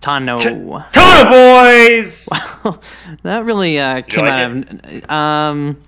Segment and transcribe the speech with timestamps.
[0.00, 0.84] Tano.
[0.92, 2.26] Tana boys.
[3.22, 5.10] that really uh, came like out of.
[5.10, 5.80] Um,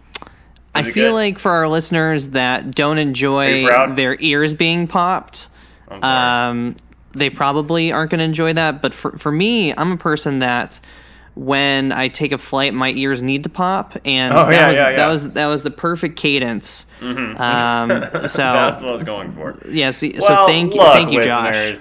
[0.74, 1.14] I feel good?
[1.14, 5.48] like for our listeners that don't enjoy their ears being popped,
[5.90, 6.76] um,
[7.12, 8.80] they probably aren't going to enjoy that.
[8.82, 10.80] But for for me, I'm a person that
[11.34, 14.76] when I take a flight, my ears need to pop, and Oh, that yeah, was
[14.76, 14.96] yeah, yeah.
[14.96, 16.86] that was that was the perfect cadence.
[17.00, 17.38] Mhm.
[17.40, 19.58] Um, That's what I was going for.
[19.70, 21.78] yes, so Well, thank you, look, thank you, Josh.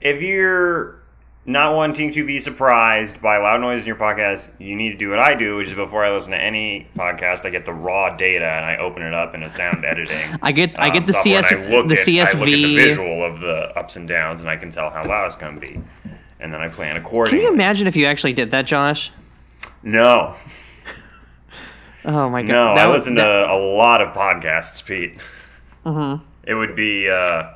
[0.00, 1.01] If you're
[1.44, 5.10] not wanting to be surprised by loud noise in your podcast, you need to do
[5.10, 8.16] what I do, which is before I listen to any podcast, I get the raw
[8.16, 10.38] data and I open it up in a sound editing.
[10.40, 12.74] I get I um, get the software, CS I the at, I look at the
[12.74, 12.74] CSV.
[12.76, 15.60] visual of the ups and downs, and I can tell how loud it's going to
[15.60, 15.80] be,
[16.38, 16.96] and then I plan
[17.30, 19.10] Can you imagine if you actually did that, Josh?
[19.82, 20.36] No,
[22.04, 22.52] Oh my god!
[22.52, 25.20] no, That I would- listen to that- a lot of podcasts, Pete.
[25.86, 26.20] Mhm.
[26.44, 27.50] It would be uh,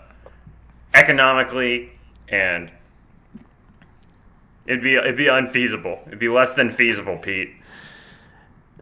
[0.95, 1.91] economically
[2.29, 2.71] and
[4.67, 5.99] it'd be it'd be unfeasible.
[6.07, 7.51] It'd be less than feasible, Pete.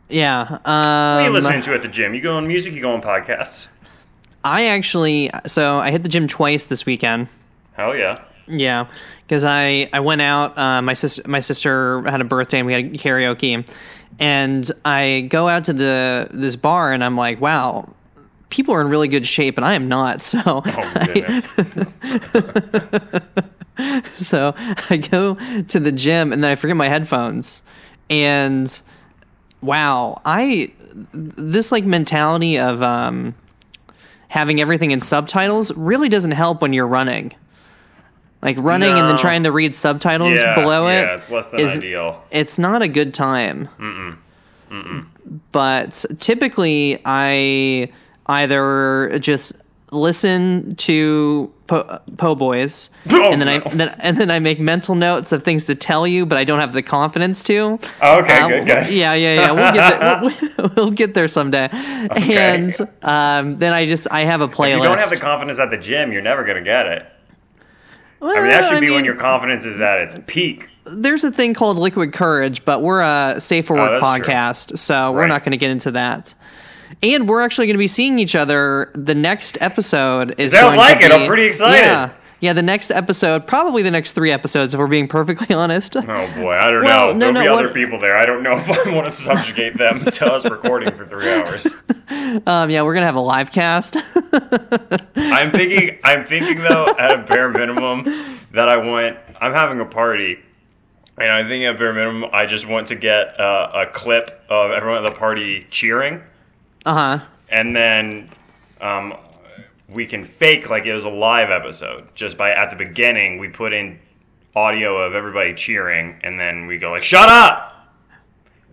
[0.08, 0.50] Yeah.
[0.50, 2.14] What are you Um, listening to at the gym?
[2.14, 3.68] You go on music, you go on podcasts.
[4.44, 7.28] I actually, so I hit the gym twice this weekend.
[7.72, 8.16] Hell yeah.
[8.46, 8.88] Yeah,
[9.26, 10.58] because I I went out.
[10.58, 13.66] Uh, my sister my sister had a birthday and we had karaoke,
[14.18, 17.88] and I go out to the this bar and I'm like, wow,
[18.50, 20.20] people are in really good shape and I am not.
[20.20, 21.46] So Oh, goodness.
[24.18, 25.34] so I go
[25.68, 27.62] to the gym and then I forget my headphones,
[28.08, 28.82] and
[29.60, 30.72] wow, I
[31.12, 33.34] this like mentality of um
[34.28, 37.34] having everything in subtitles really doesn't help when you're running.
[38.42, 41.60] Like running and then trying to read subtitles yeah, below it, yeah, it's less than
[41.60, 42.22] is- ideal.
[42.30, 43.68] it's not a good time.
[43.78, 44.18] Mm-mm.
[44.70, 45.06] Mm-mm.
[45.50, 47.90] But typically, I
[48.26, 49.52] either just
[49.94, 54.94] listen to po, po boys, Oh, and then I then, and then I make mental
[54.94, 57.78] notes of things to tell you, but I don't have the confidence to.
[58.02, 58.88] Oh, okay, good, good.
[58.92, 59.52] Yeah, yeah, yeah.
[59.52, 60.50] We'll get there.
[60.58, 61.66] We'll, we'll get there someday.
[61.66, 62.36] okay.
[62.36, 62.72] And
[63.02, 64.76] um, then I just I have a playlist.
[64.76, 67.06] If you don't have the confidence at the gym, you're never gonna get it.
[68.20, 70.68] well, I mean, that should I be when your confidence is at its peak.
[70.86, 74.08] there's a thing called liquid courage, but we're a safe for Oh, work true.
[74.08, 76.34] podcast, so we're not going to get into that.
[77.02, 78.90] And we're actually going to be seeing each other.
[78.94, 81.12] The next episode is Sounds going like to it.
[81.12, 81.78] I'm be- pretty excited.
[81.82, 82.10] Yeah,
[82.40, 82.52] yeah.
[82.52, 85.96] The next episode, probably the next three episodes, if we're being perfectly honest.
[85.96, 87.12] Oh boy, I don't Well, know.
[87.12, 88.16] no, There'll no, be what- other people there.
[88.16, 91.66] I don't know if I want to subjugate them to us recording for three hours.
[92.46, 93.96] Um, yeah, we're gonna have a live cast.
[93.96, 95.98] I'm thinking.
[96.04, 98.04] I'm thinking though, at a bare minimum,
[98.52, 99.16] that I want.
[99.40, 100.38] I'm having a party,
[101.18, 104.70] and I think at bare minimum, I just want to get uh, a clip of
[104.72, 106.22] everyone at the party cheering,
[106.84, 107.24] uh huh.
[107.48, 108.28] and then
[108.80, 109.14] um,
[109.88, 112.08] we can fake like it was a live episode.
[112.14, 113.98] Just by at the beginning, we put in
[114.56, 117.70] audio of everybody cheering, and then we go like, "Shut up!"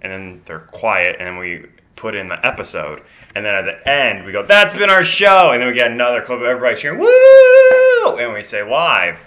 [0.01, 3.03] and then they're quiet, and we put in the episode,
[3.35, 5.91] and then at the end we go, "That's been our show," and then we get
[5.91, 9.19] another clip of everybody cheering, "Woo!" and we say live,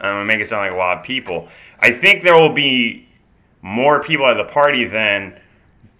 [0.00, 1.48] and we make it sound like a lot of people.
[1.80, 3.06] I think there will be
[3.62, 5.38] more people at the party than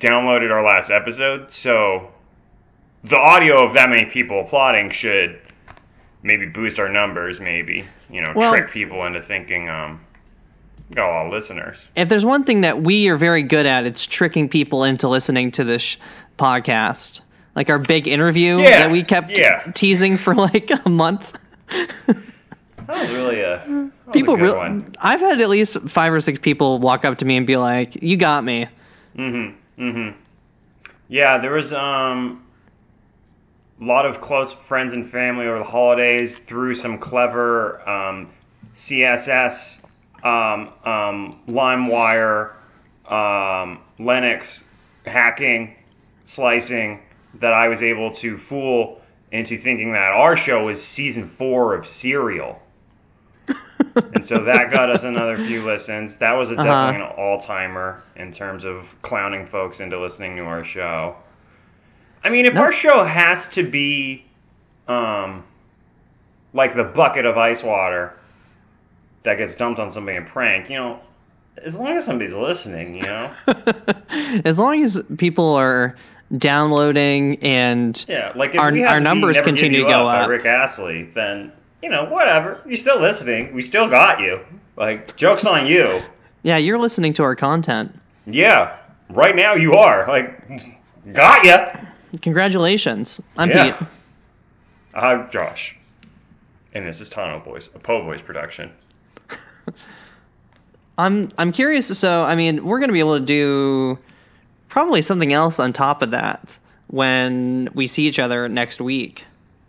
[0.01, 2.11] downloaded our last episode, so
[3.04, 5.38] the audio of that many people applauding should
[6.22, 10.00] maybe boost our numbers, maybe you know, Well- trick people into thinking um,
[10.88, 11.78] we got a lot of listeners.
[11.97, 15.50] If there's one thing that we are very good at, it's tricking people into listening
[15.53, 15.97] to this sh-
[16.38, 17.20] podcast.
[17.56, 19.71] Like our big interview Yeah, that we kept yeah.
[19.75, 21.32] teasing for like a month.
[22.86, 24.84] That was really a was people really one.
[25.00, 28.03] I've had at least five or six people walk up to me and be like,
[28.03, 28.69] "You got me."
[29.16, 29.82] Mm-hmm.
[29.82, 30.19] Mm-hmm.
[31.09, 32.44] Yeah, there was um
[33.84, 38.31] lot of close friends and family over the holidays through some clever um,
[38.75, 39.84] CSS,
[40.25, 42.53] um, um, LimeWire,
[43.06, 44.65] um, Linux
[45.06, 45.77] hacking,
[46.25, 47.03] slicing
[47.34, 49.01] that I was able to fool
[49.33, 52.60] into thinking that our show was season four of Serial.
[54.15, 56.16] and so that got us another few listens.
[56.19, 56.63] That was a, Uh-huh.
[56.63, 61.16] definitely an all timer in terms of clowning folks into listening to our show.
[62.24, 62.62] I mean, if No.
[62.62, 64.24] our show has to be
[64.88, 65.44] um,
[66.53, 68.15] like the bucket of ice water
[69.24, 71.00] that gets dumped on somebody in prank, you know,
[71.62, 73.30] as long as somebody's listening, you know.
[74.44, 75.94] as long as people are
[76.36, 80.28] downloading and Yeah, like Our- our numbers continue to go Up up.
[80.28, 82.60] Rick Astley, then you know whatever.
[82.66, 83.54] You're still listening.
[83.54, 84.41] We still got you.
[84.76, 86.03] Like jokes on you.
[86.42, 87.94] yeah, you're listening to our content.
[88.26, 88.76] Yeah,
[89.10, 90.06] right now you are.
[90.09, 90.41] Like,
[91.12, 91.66] got ya.
[92.22, 93.21] Congratulations.
[93.37, 93.77] I'm Yeah.
[93.77, 93.89] Pete.
[94.95, 95.77] I'm Josh,
[96.72, 98.71] and this is Tano Boys, a Po Boys production.
[100.99, 101.99] I'm I'm curious.
[101.99, 103.99] So I mean, we're gonna be able to do
[104.69, 109.25] probably something else on top of that when we see each other next week.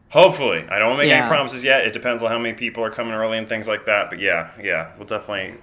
[0.09, 1.21] Hopefully, I don't want to make Yeah.
[1.21, 1.85] any promises yet.
[1.87, 4.09] It depends on how many people are coming early and things like that.
[4.09, 5.55] But yeah, yeah, we'll definitely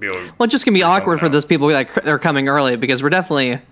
[0.00, 0.16] be able.
[0.38, 3.10] Well, it's just gonna be awkward for those people that are coming early because we're
[3.10, 3.60] definitely.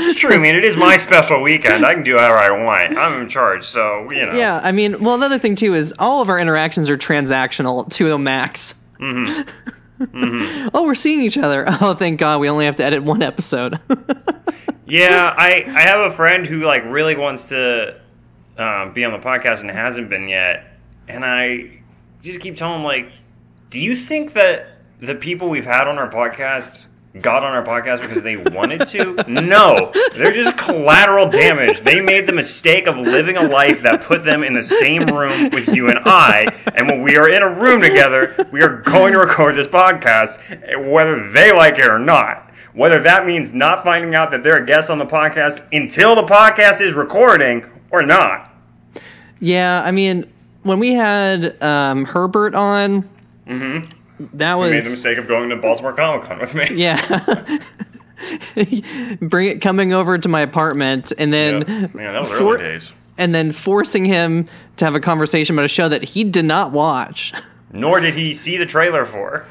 [0.00, 0.32] It's true.
[0.32, 1.84] I mean, it is my special weekend.
[1.84, 2.96] I can do whatever I want.
[2.96, 4.34] I'm in charge, so you know.
[4.34, 8.14] yeah, I mean, well, another thing too is all of our interactions are transactional to
[8.14, 8.74] a max.
[8.98, 10.68] Mm-hmm.
[10.74, 11.66] oh, we're seeing each other.
[11.80, 13.78] Oh, thank God, we only have to edit one episode.
[14.86, 18.00] Yeah, I I have a friend who like really wants to
[18.56, 20.64] um, be on the podcast and hasn't been yet,
[21.06, 21.80] and I
[22.22, 23.12] just keep telling him like,
[23.70, 26.86] do you think that the people we've had on our podcast
[27.20, 29.24] got on our podcast because they wanted to?
[29.28, 31.80] no, they're just collateral damage.
[31.80, 35.50] They made the mistake of living a life that put them in the same room
[35.50, 39.12] with you and I, and when we are in a room together, we are going
[39.12, 40.38] to record this podcast,
[40.90, 42.44] whether they like it or not.
[42.74, 46.22] Whether that means not finding out that they're a guest on the podcast until the
[46.22, 48.54] podcast is recording or not.
[49.40, 50.30] yeah, I mean,
[50.62, 53.08] when we had um, Herbert on,
[53.48, 54.24] Mm-hmm.
[54.38, 56.68] that I made the mistake of going to Baltimore Comic Con with me.
[56.74, 57.58] yeah.
[59.20, 61.94] Bring it coming over to my apartment and then Yep.
[61.94, 62.92] Man, that was for- early days.
[63.16, 64.46] and then forcing him
[64.76, 67.32] to have a conversation about a show that he did not watch.
[67.72, 69.46] Nor did he see the trailer for.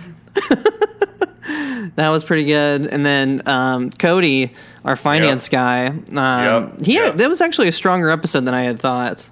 [1.96, 2.86] That was pretty good.
[2.88, 4.52] And then um, Cody,
[4.84, 7.18] our finance guy, um, Yep, he yep.
[7.18, 9.28] that was actually a stronger episode than I had thought.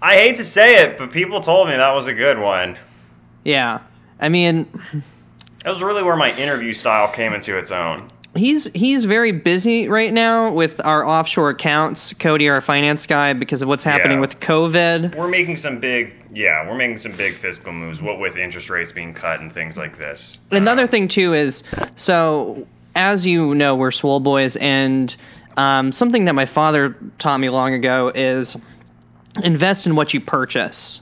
[0.00, 2.78] I hate to say it, but people told me that was a good one.
[3.44, 3.80] Yeah,
[4.20, 4.66] I mean,
[5.64, 8.08] That was really where my interview style came into its own.
[8.36, 12.12] he's he's very busy right now with our offshore accounts.
[12.14, 14.20] Cody, our finance guy, because of what's happening Yeah.
[14.20, 15.14] with COVID.
[15.16, 18.00] We're making some big, yeah, we're making some big fiscal moves.
[18.02, 20.40] What with interest rates being cut and things like this.
[20.50, 21.62] Another Uh, thing too is
[21.96, 25.14] so as you know, we're swole boys, and
[25.56, 28.56] um, something that my father taught me long ago is
[29.42, 31.00] invest in what you purchase.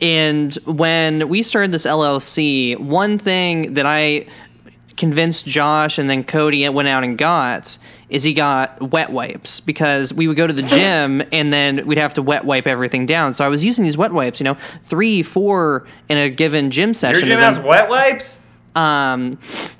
[0.00, 4.26] And when we started this LLC, one thing that I
[4.96, 7.78] convinced Josh and then Cody went out and got
[8.08, 11.98] is he got wet wipes because we would go to the gym and then we'd
[11.98, 13.32] have to wet wipe everything down.
[13.34, 16.94] So I was using these wet wipes, you know, three, four in a given gym
[16.94, 17.28] session.
[17.28, 17.38] Your session.
[17.38, 18.40] gym as has I'm- wet wipes?
[18.76, 19.32] um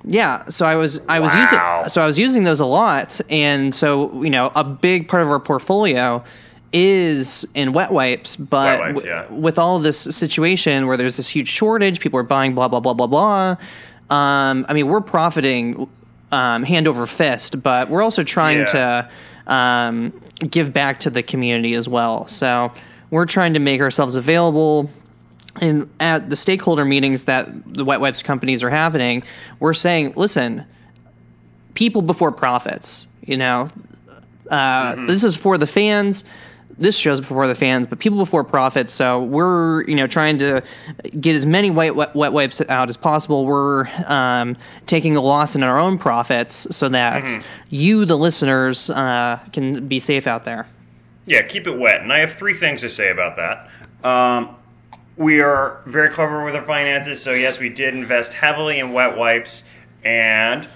[0.04, 1.40] yeah so i was i was Wow.
[1.82, 5.22] using so i was using those a lot and so you know a big part
[5.22, 6.24] of our portfolio
[6.72, 11.28] is in wet wipes but Wet wipes, w- with all this situation where there's this
[11.28, 13.56] huge shortage people are buying blah blah blah blah blah
[14.10, 15.88] um i mean we're profiting
[16.30, 19.08] um hand over fist but we're also trying Yeah.
[19.46, 20.12] to um
[20.48, 22.72] give back to the community as well so
[23.10, 24.90] we're trying to make ourselves available
[25.60, 29.24] and at the stakeholder meetings that the wet wipes companies are having,
[29.58, 30.66] we're saying, listen,
[31.74, 33.08] people before profits.
[33.22, 33.68] You know,
[34.48, 36.22] uh, this is for the fans.
[36.78, 38.92] This show's before the fans, but people before profits.
[38.92, 40.62] So we're you know trying to
[41.18, 43.44] get as many wet wet, wet wipes out as possible.
[43.44, 49.40] We're um, taking a loss in our own profits so that you, the listeners, uh,
[49.52, 50.66] can be safe out there.
[51.26, 52.00] Yeah, keep it wet.
[52.00, 54.08] And I have three things to say about that.
[54.08, 54.56] Um,
[55.16, 59.16] we are very clever with our finances, so yes, we did invest heavily in wet
[59.16, 59.64] wipes,
[60.04, 60.66] and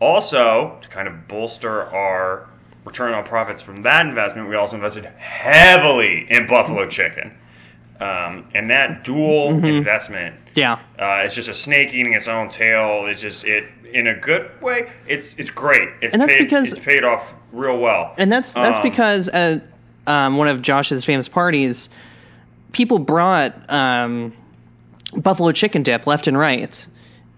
[0.00, 2.48] also to kind of bolster our
[2.86, 7.36] return on profits from that investment, we also invested heavily in buffalo chicken.
[8.00, 10.74] Um, and that dual investment Yeah.
[10.98, 13.06] uh, it's just a snake eating its own tail.
[13.06, 14.90] It's just it in a good way.
[15.08, 15.88] It's it's great.
[16.02, 18.12] It's And that's paid, because- it's paid off real well.
[18.18, 19.62] And that's that's Um, because at
[20.06, 21.88] um, one of Josh's famous parties,
[22.72, 24.34] people brought um,
[25.16, 26.86] buffalo chicken dip left and right,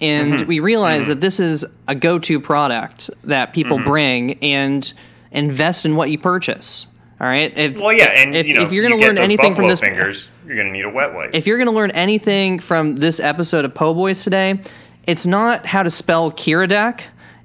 [0.01, 0.49] and Mm-hmm.
[0.49, 3.85] we realized that this is a go-to product that people Mm-hmm.
[3.91, 4.93] bring and
[5.31, 6.87] invest in what you purchase.
[7.21, 7.57] All right.
[7.57, 9.67] If, Well, yeah, and if, you know, if you're going to get learn anything from
[9.69, 11.35] this, fingers, you're going to need a wet wipe.
[11.35, 14.61] if you're going to learn anything from this episode of Po Boys today,
[15.07, 17.03] it's not how to spell Keeradak.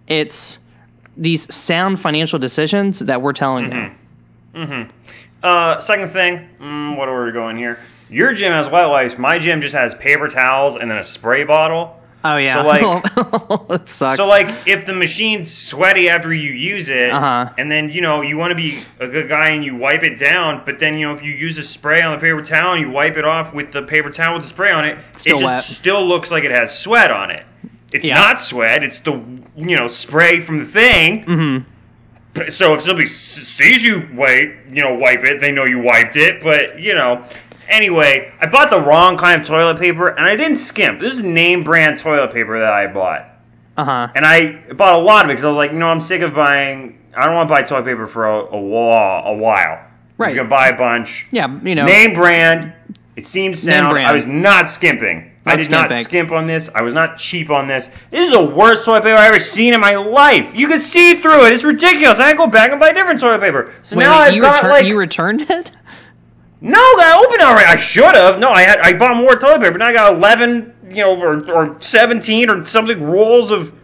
[0.08, 0.60] It's
[1.18, 3.94] these sound financial decisions that we're telling
[4.54, 4.62] Mm-hmm.
[4.82, 4.88] you.
[5.42, 7.80] uh, second thing, mm, what are we going here?
[8.10, 9.18] Your gym has wet wipes.
[9.18, 12.00] My gym just has paper towels and then a spray bottle.
[12.26, 12.62] Oh yeah.
[12.62, 13.04] So, like-
[13.82, 14.16] it sucks.
[14.18, 17.52] So like, if the machine's sweaty after you use it, Uh-huh.
[17.58, 20.18] and then you know you want to be a good guy and you wipe it
[20.18, 22.82] down, but then you know if you use a spray on the paper towel and
[22.82, 25.42] you wipe it off with the paper towel with the spray on it, Still it
[25.42, 25.64] just wet.
[25.64, 27.46] still looks like it has sweat on it.
[27.92, 28.16] It's Yeah.
[28.16, 28.84] not sweat.
[28.84, 29.14] It's the
[29.58, 31.26] you know spray from the thing.
[31.26, 32.50] Mm-hmm.
[32.50, 36.42] So if somebody sees you wipe, you know, wipe it, they know you wiped it.
[36.42, 37.24] But you know,
[37.68, 41.00] Anyway, I bought the wrong kind of toilet paper, and I didn't skimp.
[41.00, 43.30] This is name brand toilet paper that I bought.
[43.78, 44.08] Uh huh.
[44.16, 46.22] And I bought a lot of it because I was like, you know, I'm sick
[46.22, 47.00] of buying.
[47.16, 49.26] I don't want to buy toilet paper for a, a while.
[49.28, 49.84] A while.
[50.18, 50.36] Right.
[50.36, 51.26] You're gonna buy a bunch.
[51.32, 51.86] Yeah, you know.
[51.86, 52.74] Name brand.
[53.16, 53.90] It seems sound.
[53.90, 54.08] brand.
[54.08, 55.32] I was not skimping.
[55.46, 56.70] I Not did not skimp on this.
[56.74, 57.90] I was not cheap on this.
[58.12, 60.56] This is the worst toilet paper I've ever seen in my life.
[60.56, 61.54] You can see through it.
[61.54, 62.18] It's ridiculous.
[62.20, 63.74] I had to go back and buy different toilet paper.
[63.82, 65.72] So Wait, now wait, I've you, got return- like you returned it?
[66.64, 67.66] No, I opened already.
[67.68, 68.40] I should have.
[68.40, 68.80] No, I had.
[68.80, 69.72] I bought more toilet paper.
[69.72, 73.76] But now I got eleven, you know, or, or seventeen or something rolls of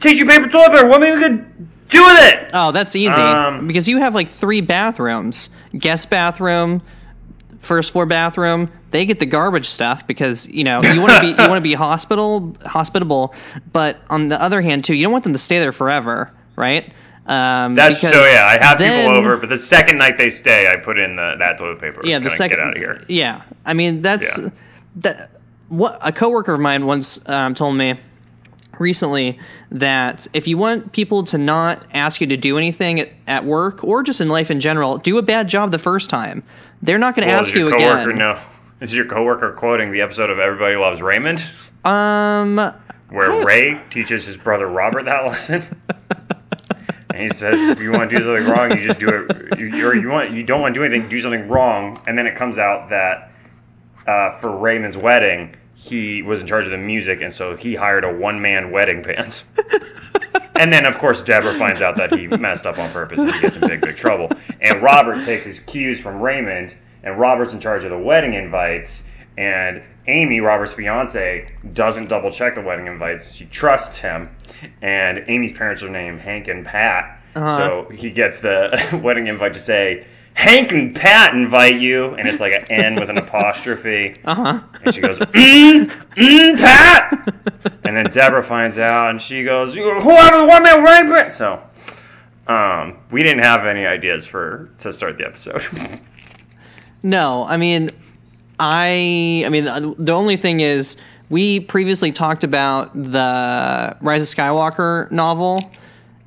[0.00, 0.86] tissue paper toilet paper.
[0.88, 2.50] What maybe we could do with it?
[2.52, 3.18] Oh, that's easy.
[3.18, 6.82] Um, because you have like three bathrooms guest bathroom,
[7.60, 8.70] first floor bathroom.
[8.90, 11.60] They get the garbage stuff because you know you want to be you want to
[11.62, 13.34] be hospital hospitable,
[13.72, 16.92] but on the other hand too, you don't want them to stay there forever, right?
[17.26, 18.08] Um, That's so.
[18.10, 21.16] Yeah, I have then- people over, but the second night they stay, I put in
[21.16, 22.00] the, that toilet paper.
[22.04, 22.58] Yeah, the second.
[22.58, 23.04] get out of here.
[23.08, 24.48] Yeah, I mean that's Yeah.
[24.96, 25.30] that.
[25.68, 27.98] What a coworker of mine once um, told me
[28.78, 29.40] recently
[29.72, 33.82] that if you want people to not ask you to do anything at, at work
[33.82, 36.44] or just in life in general, do a bad job the first time.
[36.82, 38.18] They're not going to Well, ask is your you coworker again.
[38.18, 38.38] no?
[38.80, 41.44] Is your coworker quoting the episode of Everybody Loves Raymond,
[41.84, 42.56] Um,
[43.08, 45.62] where I- Ray teaches his brother Robert that lesson?
[47.16, 49.58] And he says, if you want to do something wrong, you just do it.
[49.58, 52.26] You, or you want you don't want to do anything, do something wrong, and then
[52.26, 53.32] it comes out that
[54.06, 58.04] uh, for Raymond's wedding, he was in charge of the music, and so he hired
[58.04, 59.42] a one man wedding band.
[60.58, 63.40] And then, of course, Deborah finds out that he messed up on purpose and he
[63.42, 64.30] gets in big, big trouble.
[64.62, 69.04] And Robert takes his cues from Raymond, and Robert's in charge of the wedding invites.
[69.36, 73.34] And Amy, Robert's fiance, doesn't double check the wedding invites.
[73.34, 74.30] She trusts him.
[74.82, 77.20] And Amy's parents are named Hank and Pat.
[77.34, 77.56] Uh-huh.
[77.56, 82.14] So he gets the wedding invite to say, Hank and Pat invite you.
[82.14, 84.16] And it's like an N with an apostrophe.
[84.24, 84.60] uh huh.
[84.84, 87.36] And she goes, mm, mm, Pat.
[87.84, 91.30] And then Deborah finds out, and she goes, "Whoever the one man wedding.
[91.30, 91.62] So,
[92.48, 95.64] um, we didn't have any ideas for to start the episode.
[97.02, 97.90] No, I mean,
[98.58, 100.96] I, I mean, uh, the only thing is,
[101.28, 105.60] we previously talked about the Rise of Skywalker novel,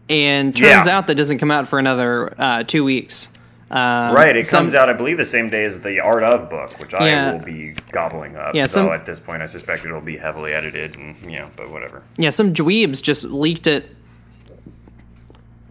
[0.10, 0.98] and turns Yeah.
[0.98, 3.30] out that doesn't come out for another uh, two weeks.
[3.72, 6.50] Um, right, it some- comes out, I believe, the same day as the Art of
[6.50, 8.56] book, which I will be gobbling up.
[8.56, 11.50] Yeah, so some- at this point, I suspect it'll be heavily edited, and you know,
[11.56, 12.02] but whatever.
[12.18, 13.96] Yeah, some dweebs just leaked it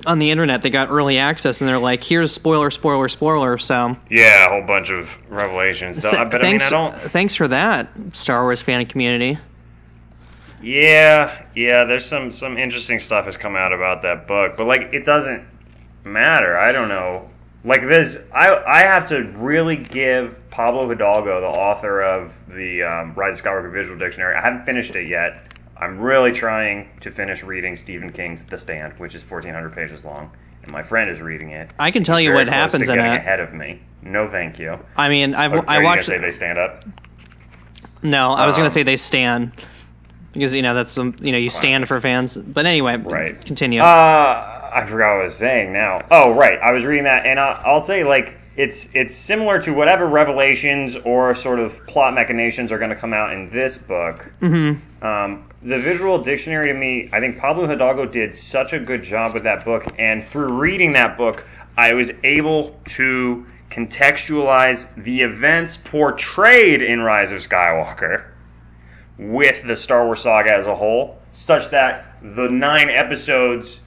[0.07, 0.63] on the internet.
[0.63, 4.67] They got early access, and they're like, "Here's spoiler, spoiler, spoiler." So, Yeah, a whole
[4.67, 6.03] bunch of revelations.
[6.03, 6.95] So, but I mean, thanks, I don't.
[7.01, 9.39] thanks for that, Star Wars fan community.
[10.63, 11.85] Yeah, yeah.
[11.85, 15.45] There's some some interesting stuff has come out about that book, but like it doesn't
[16.05, 16.57] matter.
[16.57, 17.29] I don't know.
[17.65, 23.15] Like this, I I have to really give Pablo Hidalgo, the author of the um,
[23.15, 24.35] Rise of Skywalker Visual Dictionary.
[24.35, 25.45] I haven't finished it yet.
[25.81, 30.31] I'm really trying to finish reading Stephen King's The Stand, which is 1,400 pages long,
[30.63, 31.71] and my friend is reading it.
[31.79, 33.03] I can tell you what to happens in it.
[33.03, 33.81] ahead of me.
[34.03, 34.79] No, thank you.
[34.97, 36.07] I mean, I've, Are, I are watched.
[36.07, 36.85] say they stand up?
[38.03, 39.53] No, I was Um, gonna say they stand
[40.33, 42.37] because you know that's the you know you stand for fans.
[42.37, 43.45] But anyway, Right.
[43.45, 43.81] Continue.
[43.81, 46.01] Uh, I forgot what I was saying now.
[46.11, 46.59] Oh, right.
[46.61, 50.97] I was reading that, and I, I'll say like it's it's similar to whatever revelations
[50.97, 54.31] or sort of plot machinations are going to come out in this book.
[54.43, 55.07] Mm-hmm.
[55.07, 59.33] Um, the visual dictionary to me, I think Pablo Hidalgo did such a good job
[59.33, 61.47] with that book, and through reading that book,
[61.77, 68.25] I was able to contextualize the events portrayed in Rise of Skywalker
[69.19, 73.81] with the Star Wars saga as a whole, such that the nine episodes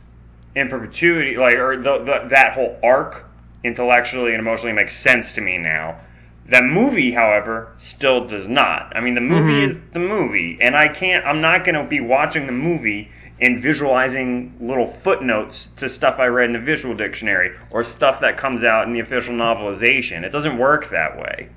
[0.56, 3.26] in perpetuity, like or the, the, that whole arc,
[3.64, 6.00] intellectually and emotionally makes sense to me now.
[6.48, 8.96] That movie, however, still does not.
[8.96, 11.26] I mean, the movie is the movie, and I can't.
[11.26, 16.26] I'm not going to be watching the movie and visualizing little footnotes to stuff I
[16.26, 20.24] read in the visual dictionary or stuff that comes out in the official novelization.
[20.24, 21.50] It doesn't work that way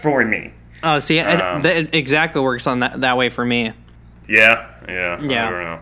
[0.00, 0.52] for me.
[0.82, 3.72] oh, see, it, um, it exactly works on that that way for me.
[4.28, 5.46] Yeah, yeah, Yeah.
[5.46, 5.80] I don't know,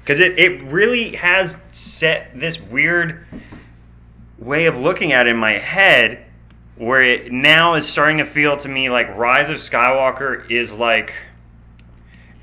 [0.00, 3.26] because it it really has set this weird
[4.38, 6.24] way of looking at it in my head,
[6.76, 11.12] where it now is starting to feel to me like Rise of Skywalker is like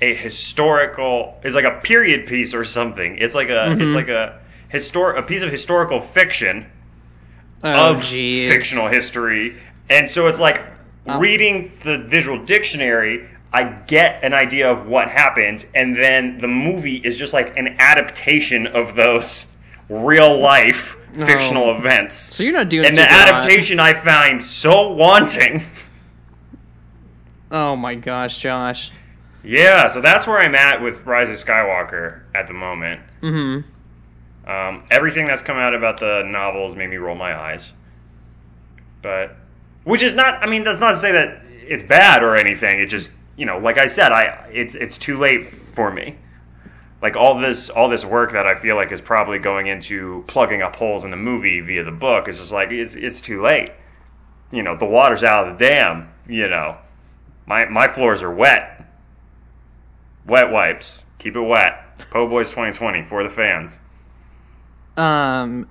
[0.00, 3.16] a historical, is like a period piece or something.
[3.18, 3.94] It's like a it's mm-hmm.
[3.94, 4.38] like a
[4.72, 6.66] histor a piece of historical fiction
[7.64, 8.48] Oh, of jeez.
[8.48, 9.56] fictional history.
[9.88, 10.62] And so it's like
[11.08, 11.20] Oh.
[11.20, 16.96] reading the visual dictionary, I get an idea of what happened, and then the movie
[16.96, 19.52] is just like an adaptation of those
[19.88, 22.34] real life fictional events.
[22.34, 23.28] So you're not doing And the hot.
[23.28, 25.62] adaptation I find so wanting.
[27.50, 28.90] Oh my gosh, Josh.
[29.42, 33.00] Yeah, so that's where I'm at with Rise of Skywalker at the moment.
[33.22, 34.50] Mm-hmm.
[34.50, 37.72] Um, everything that's come out about the novels made me roll my eyes.
[39.02, 39.36] But,
[39.84, 40.42] which is not.
[40.42, 42.80] I mean, that's not to say that it's bad or anything.
[42.80, 46.16] It just, you know, like I said, I it's it's too late for me.
[47.02, 50.62] Like all this all this work that I feel like is probably going into plugging
[50.62, 53.70] up holes in the movie via the book is just like it's it's too late.
[54.50, 56.10] You know, the water's out of the dam.
[56.26, 56.78] You know,
[57.46, 58.86] my my floors are wet.
[60.26, 61.04] Wet wipes.
[61.18, 61.82] Keep it wet.
[62.10, 63.80] Po Boys 2020 for the fans.
[64.96, 65.68] Um,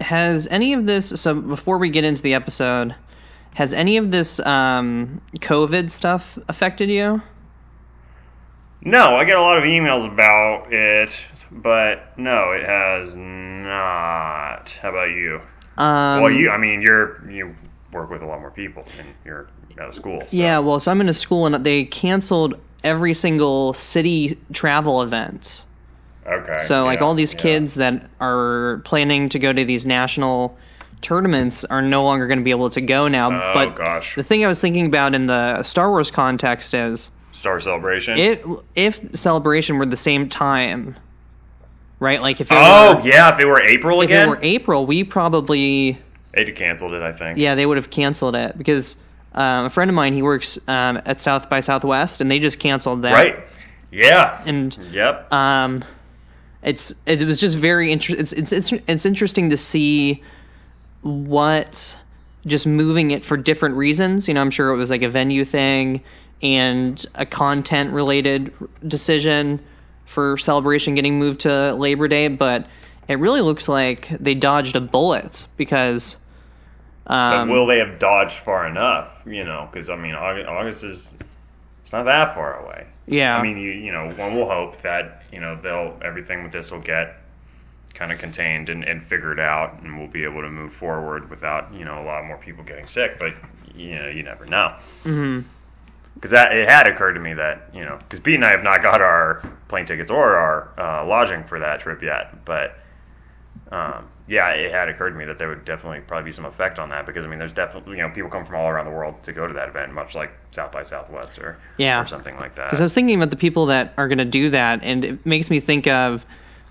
[0.00, 1.08] has any of this?
[1.20, 2.94] So before we get into the episode,
[3.54, 7.22] has any of this um, COVID stuff affected you?
[8.82, 11.10] No, I get a lot of emails about it,
[11.50, 14.70] but no, it has not.
[14.80, 15.40] How about you?
[15.76, 17.54] Um, well, you, I mean, you're you
[17.92, 20.22] work with a lot more people, and you're out of school.
[20.26, 20.36] So.
[20.36, 25.64] Yeah, well, so I'm in a school and they canceled every single city travel event.
[26.26, 26.58] Okay.
[26.64, 27.40] So like yeah, all these yeah.
[27.40, 30.56] kids that are planning to go to these national
[31.00, 33.30] tournaments are no longer going to be able to go now.
[33.30, 34.14] Oh but gosh.
[34.14, 37.10] the thing I was thinking about in the Star Wars context is
[37.40, 38.18] Star Celebration.
[38.18, 38.44] it
[38.74, 40.96] if celebration were the same time,
[41.98, 42.20] right?
[42.20, 44.38] Like if it oh were, yeah, if they were April if again, if it were
[44.42, 45.98] April, we probably
[46.32, 47.02] they'd have canceled it.
[47.02, 47.38] I think.
[47.38, 48.96] yeah they would have canceled it because
[49.32, 52.58] um, a friend of mine he works um, at South by Southwest and they just
[52.58, 53.12] canceled that.
[53.12, 53.38] Right.
[53.90, 54.42] Yeah.
[54.44, 55.32] And Yep.
[55.32, 55.84] um,
[56.62, 58.20] it's it was just very interesting.
[58.20, 60.22] It's, it's it's it's interesting to see
[61.00, 61.96] what
[62.46, 64.28] just moving it for different reasons.
[64.28, 66.02] You know, I'm sure it was like a venue thing
[66.42, 68.52] and a content related
[68.86, 69.60] decision
[70.06, 72.66] for celebration getting moved to Labor Day, but
[73.08, 76.16] it really looks like they dodged a bullet because.
[77.06, 79.20] but Um, will they have dodged far enough?
[79.26, 81.10] You know, because I mean, August, August is
[81.82, 82.86] it's not that far away.
[83.06, 86.52] yeah, I mean, you you know, one will hope that you know they'll everything with
[86.52, 87.16] this will get
[87.94, 91.72] kind of contained and, and figured out, and we'll be able to move forward without
[91.74, 93.18] you know a lot more people getting sick.
[93.18, 93.34] But
[93.74, 94.74] you know, you never know.
[95.02, 95.40] hmm
[96.14, 98.62] Because that it had occurred to me that you know, because Pete and I have
[98.62, 102.76] not got our plane tickets or our uh, lodging for that trip yet, but.
[103.72, 106.78] Um, yeah, it had occurred to me that there would definitely probably be some effect
[106.78, 108.92] on that because I mean, there's definitely you know people come from all around the
[108.92, 112.00] world to go to that event, much like South by Southwest or Yeah.
[112.00, 112.66] or something like that.
[112.66, 115.26] Because I was thinking about the people that are going to do that, and it
[115.26, 116.24] makes me think of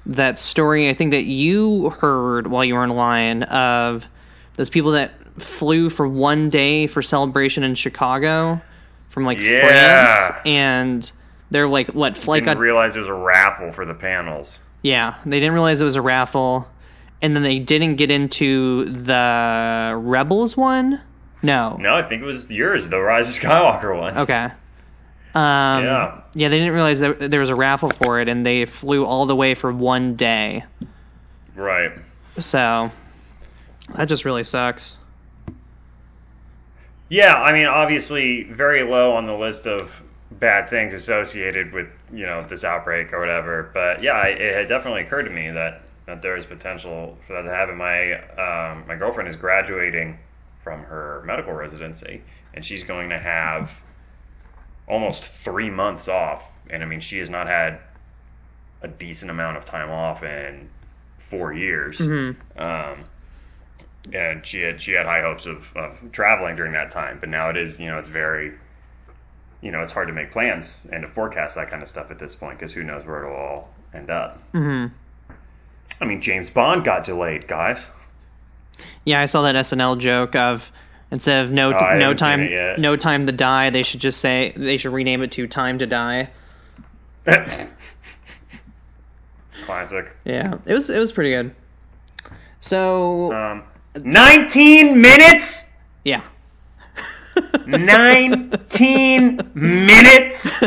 [0.05, 4.07] that story I think that you heard while you were in line of
[4.53, 8.61] those people that flew for one day for celebration in Chicago
[9.09, 10.27] from like Yeah.
[10.27, 11.11] France, and
[11.51, 14.59] they're like what flight Didn't got realize it was a raffle for the panels.
[14.81, 16.67] yeah they didn't realize it was a raffle,
[17.21, 21.01] and then they didn't get into the Rebels one.
[21.41, 24.17] No, No, I think it was yours, the Rise of Skywalker one.
[24.19, 24.43] Okay.
[25.33, 26.21] Um, Yeah.
[26.35, 29.25] Yeah, they didn't realize that there was a raffle for it, and they flew all
[29.25, 30.63] the way for one day.
[31.55, 31.91] Right.
[32.37, 32.91] So
[33.95, 34.97] that just really sucks.
[37.09, 42.25] Yeah, I mean, obviously, very low on the list of bad things associated with you
[42.25, 43.71] know this outbreak or whatever.
[43.73, 47.41] But yeah, it, had definitely occurred to me that that there is potential for that
[47.43, 47.77] to happen.
[47.77, 50.19] My um, my girlfriend is graduating
[50.63, 52.21] from her medical residency,
[52.53, 53.71] and she's going to have
[54.87, 56.43] almost three months off.
[56.69, 57.79] And I mean, she has not had
[58.81, 60.69] a decent amount of time off in
[61.17, 61.99] four years.
[62.57, 63.03] Um,
[64.13, 67.49] and she had she had high hopes of, of traveling during that time, but now
[67.49, 68.53] it is you know it's very
[69.61, 72.19] you know it's hard to make plans and to forecast that kind of stuff at
[72.19, 74.39] this point because who knows where it'll all end up.
[74.53, 74.93] Mm-hmm.
[76.01, 77.85] I mean, James Bond got delayed, guys.
[79.03, 80.71] Yeah, I saw that SNL joke of
[81.11, 84.77] instead of no Oh, no time no time to die, they should just say they
[84.77, 86.29] should rename it to Time to Die.
[89.65, 90.11] Classic.
[90.25, 91.53] Yeah, it was it was pretty good.
[92.61, 93.63] So Um,
[93.95, 95.65] Nineteen minutes.
[96.03, 96.21] yeah,
[97.65, 100.61] 19 minutes?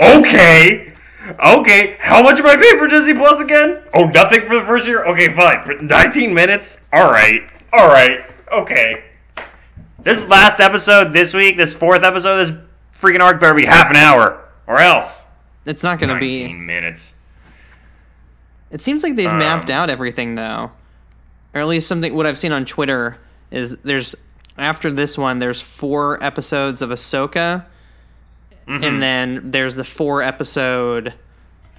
[0.00, 0.92] Okay.
[1.40, 1.96] Okay.
[2.00, 3.82] How much am I paying for Disney Plus again?
[3.94, 5.04] Oh, nothing for the first year?
[5.06, 5.64] Okay, fine.
[5.64, 6.78] For 19 minutes?
[6.92, 7.42] Alright.
[7.72, 8.20] Alright.
[8.52, 9.04] Okay.
[10.02, 12.50] This last episode this week, this fourth episode, this
[12.98, 14.48] freaking arc better be half an hour.
[14.66, 15.26] Or else.
[15.66, 16.42] it's not gonna be.
[16.42, 17.14] 19 minutes.
[18.70, 20.70] It seems like they've Um, mapped out everything though,
[21.54, 22.14] or at least something.
[22.14, 23.18] What I've seen on Twitter
[23.50, 24.14] is there's
[24.58, 27.64] after this one there's four episodes of Ahsoka,
[28.66, 28.84] Mhm.
[28.84, 31.14] and then there's the four episode,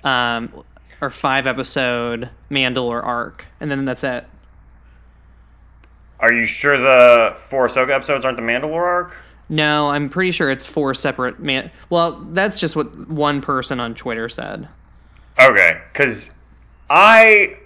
[0.04, 0.52] um,
[1.00, 4.26] or five episode Mandalore arc, and then that's it.
[6.20, 9.18] Are you sure the four Ahsoka episodes aren't the Mandalore arc?
[9.50, 11.72] No, I'm pretty sure it's four separate man.
[11.90, 14.68] Well, that's just what one person on Twitter said.
[15.40, 16.30] Okay, because
[16.90, 17.58] I.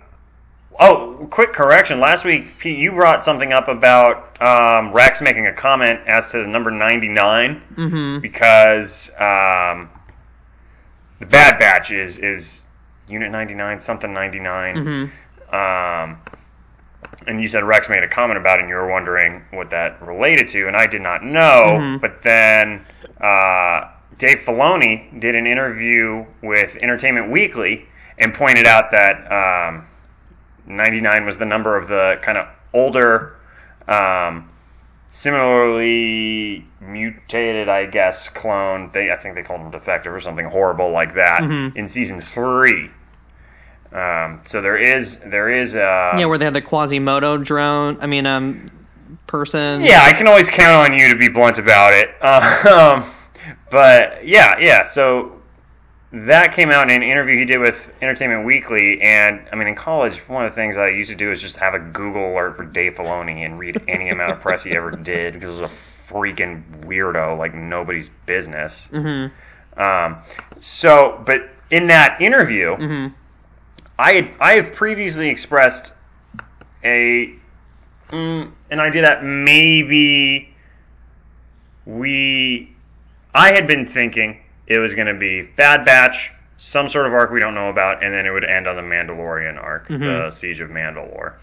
[0.79, 1.99] Oh, quick correction.
[1.99, 6.39] Last week, Pete, you brought something up about um, Rex making a comment as to
[6.39, 8.19] the number 99 Mm-hmm.
[8.19, 9.89] because um,
[11.19, 12.63] the Bad Batch is, is
[13.07, 14.75] Unit 99, something 99.
[14.75, 15.55] Mm-hmm.
[15.55, 16.21] Um,
[17.27, 20.01] and you said Rex made a comment about it, and you were wondering what that
[20.01, 21.67] related to, and I did not know.
[21.69, 22.01] Mhm.
[22.01, 22.85] But then
[23.21, 27.85] uh, Dave Filoni did an interview with Entertainment Weekly
[28.17, 29.85] and pointed out that um,
[30.67, 33.35] 99 was the number of the kind of older,
[33.87, 34.49] um,
[35.07, 38.89] similarly mutated, I guess, clone.
[38.93, 41.75] They, I think they called him defective or something horrible like that Mhm.
[41.75, 42.89] in season three.
[43.93, 47.97] Um, so there is there is a Yeah, where they had the Quasimodo drone.
[48.01, 48.65] I mean, um,
[49.27, 49.79] person.
[49.81, 52.13] Yeah, I can always count on you to be blunt about it.
[52.19, 53.11] Uh, um,
[53.71, 54.83] but yeah, yeah.
[54.83, 55.34] So
[56.15, 59.75] that came out in an interview he did with Entertainment Weekly, and I mean, in
[59.75, 62.55] college, one of the things I used to do is just have a Google alert
[62.55, 65.71] for Dave Filoni and read any amount of press he ever did because he was
[65.71, 65.73] a
[66.07, 68.87] freaking weirdo like nobody's business.
[68.91, 69.81] Mm-hmm.
[69.81, 70.17] Um,
[70.59, 73.13] so, but in that interview, Mm-hmm.
[73.97, 75.93] I had, I have previously expressed
[76.83, 77.33] a
[78.09, 80.53] mm, an idea that maybe
[81.85, 82.75] we
[83.33, 87.31] I had been thinking it was going to be Bad Batch, some sort of arc
[87.31, 90.61] we don't know about, and then it would end on the Mandalorian arc, the Siege
[90.61, 91.33] of Mandalore.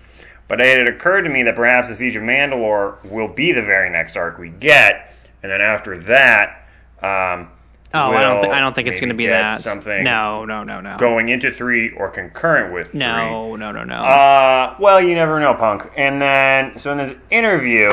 [0.48, 3.62] But it had occurred to me that perhaps the Siege of Mandalore will be the
[3.62, 6.66] very next arc we get, and then after that,
[7.02, 7.48] um,
[7.94, 8.40] Oh, I don't.
[8.40, 9.58] Th- I don't think it's going to be that.
[9.58, 10.96] something No, no, no, no.
[10.96, 13.00] going into three or concurrent with three.
[13.00, 13.96] No, no, no, no.
[13.96, 15.90] Uh, well, you never know, punk.
[15.94, 17.90] And then, so in this interview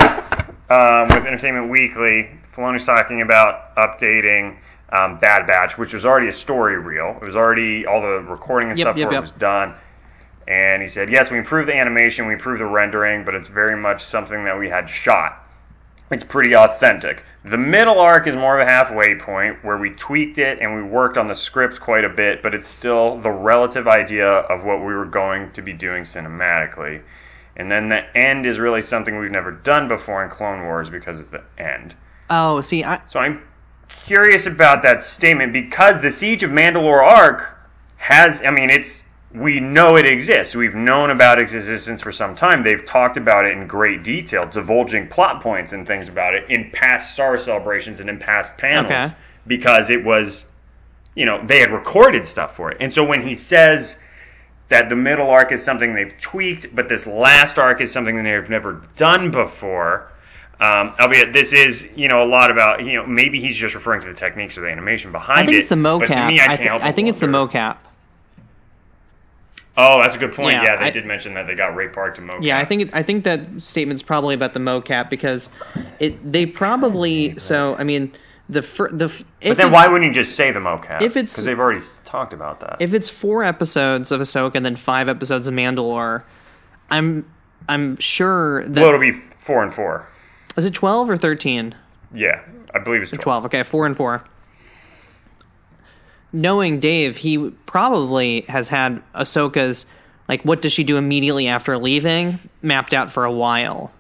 [0.70, 4.56] um, with Entertainment Weekly, Filoni's talking about updating
[4.92, 7.18] um, Bad Batch, which was already a story reel.
[7.22, 9.22] It was already all the recording and Yep, stuff yep, for it yep.
[9.24, 9.74] was done.
[10.48, 13.78] And he said, yes, we improved the animation, we improved the rendering, but it's very
[13.78, 15.46] much something that we had shot.
[16.12, 17.24] It's pretty authentic.
[17.46, 20.82] The middle arc is more of a halfway point where we tweaked it and we
[20.82, 24.80] worked on the script quite a bit, but it's still the relative idea of what
[24.80, 27.04] we were going to be doing cinematically.
[27.58, 31.20] And then the end is really something we've never done before in Clone Wars because
[31.20, 31.96] it's the end.
[32.32, 33.44] oh, see, I, So I'm
[33.90, 37.58] curious about that statement because the Siege of Mandalore arc
[37.98, 40.56] has, I mean, it's, we know it exists.
[40.56, 42.64] We've known about its existence for some time.
[42.64, 46.72] They've talked about it in great detail, divulging plot points and things about it in
[46.72, 49.16] past Star celebrations and in past panels Okay.
[49.46, 50.46] because it was,
[51.16, 52.78] you know, they had recorded stuff for it.
[52.80, 54.00] And so when he says,
[54.70, 58.24] that the middle arc is something they've tweaked, but this last arc is something that
[58.24, 60.12] they've never done before.
[60.60, 64.02] Um, albeit this is, you know, a lot about, you know, maybe he's just referring
[64.02, 65.42] to the techniques or the animation behind it.
[65.42, 65.60] I think it.
[65.60, 66.28] it's the mocap.
[66.28, 67.78] me, I, I, help I think it's the mocap.
[69.78, 70.56] Oh, that's a good point.
[70.56, 72.40] Yeah, Yeah, they I- did mention that they got Ray Park to mocap.
[72.44, 75.50] Yeah, I think it, I think that statement's probably about the mocap because
[76.00, 78.12] it they probably so I mean
[78.50, 81.02] the fir- the if But then why wouldn't you just say the mocap?
[81.02, 82.78] if it's- because they've already talked about that.
[82.82, 86.24] if it's four episodes of Ahsoka and then five episodes of Mandalore,
[86.90, 87.26] I'm
[87.70, 90.06] I'm sure that well, it'll be four and four.
[90.58, 91.76] Is it twelve or thirteen?
[92.14, 92.42] Yeah,
[92.74, 93.22] I believe it's 12.
[93.24, 93.46] 12.
[93.48, 94.24] Okay, 4 and 4.
[96.32, 99.86] Knowing Dave, he probably has had Ahsoka's
[100.28, 103.92] like what does she do immediately after leaving mapped out for a while.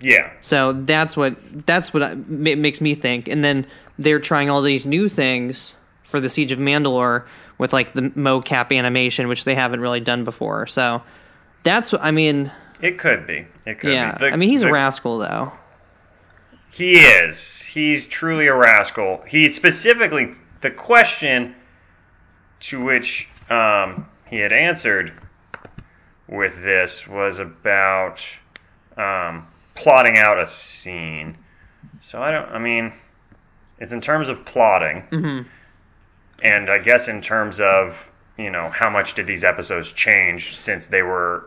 [0.00, 1.36] Yeah, So that's what
[1.66, 3.28] that's what I- makes me think.
[3.28, 3.66] And then
[3.98, 7.24] they're trying all these new things for the Siege of Mandalore
[7.58, 10.66] with like the mocap animation, which they haven't really done before.
[10.66, 11.02] So
[11.62, 12.50] that's what I mean.
[12.80, 13.46] It could be.
[13.66, 14.26] It could Yeah, be.
[14.26, 15.52] The- I mean he's the- a rascal though.
[16.70, 17.60] He is.
[17.62, 19.22] He's truly a rascal.
[19.28, 21.54] He specifically the question
[22.60, 25.12] to which um, he had answered
[26.26, 28.20] with this was about
[28.96, 31.36] um, plotting out a scene.
[32.00, 32.48] So I don't.
[32.50, 32.92] I mean,
[33.78, 35.48] it's in terms of plotting, mm-hmm.
[36.42, 38.04] and I guess in terms of
[38.36, 41.46] you know how much did these episodes change since they were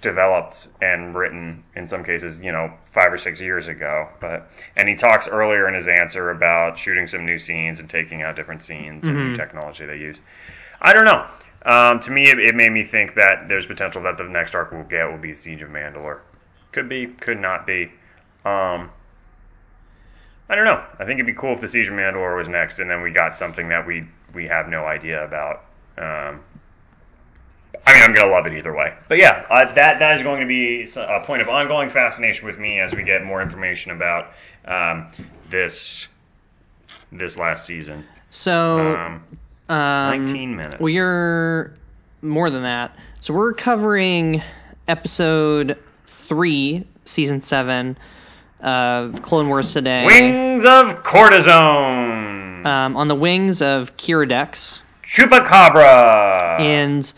[0.00, 4.08] developed and written in some cases, you know, five or six years ago.
[4.20, 8.22] But and he talks earlier in his answer about shooting some new scenes and taking
[8.22, 10.20] out different scenes and new technology they use.
[10.80, 11.26] I don't know.
[11.66, 14.70] Um, to me, it, it made me think that there's potential that the next arc
[14.70, 16.20] we'll get will be Siege of Mandalore.
[16.72, 17.90] Could be, could not be.
[18.44, 18.90] Um,
[20.48, 20.82] I don't know.
[20.98, 23.10] I think it'd be cool if the Siege of Mandalore was next, and then we
[23.10, 25.64] got something that we we have no idea about.
[25.98, 26.40] Um,
[27.86, 28.94] I mean, I'm gonna love it either way.
[29.08, 32.58] But yeah, uh, that that is going to be a point of ongoing fascination with
[32.58, 34.32] me as we get more information about
[34.64, 35.08] um,
[35.50, 36.08] this
[37.12, 38.04] this last season.
[38.30, 39.24] So, Um,
[39.74, 40.76] um, 19 minutes.
[40.80, 41.74] We're
[42.20, 42.94] more than that.
[43.20, 44.42] So we're covering
[44.86, 47.96] episode three, season seven
[48.60, 50.04] of Clone Wars today.
[50.04, 52.66] Wings of cortisone.
[52.66, 56.60] Um, on the wings of Keeradaks, Chupacabra.
[56.60, 57.10] and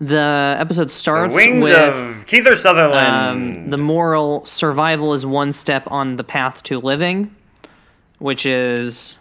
[0.00, 3.56] the episode the starts wings with of Keither Sutherland.
[3.56, 7.34] um, the moral survival is one step on the path to living,
[8.18, 9.16] which is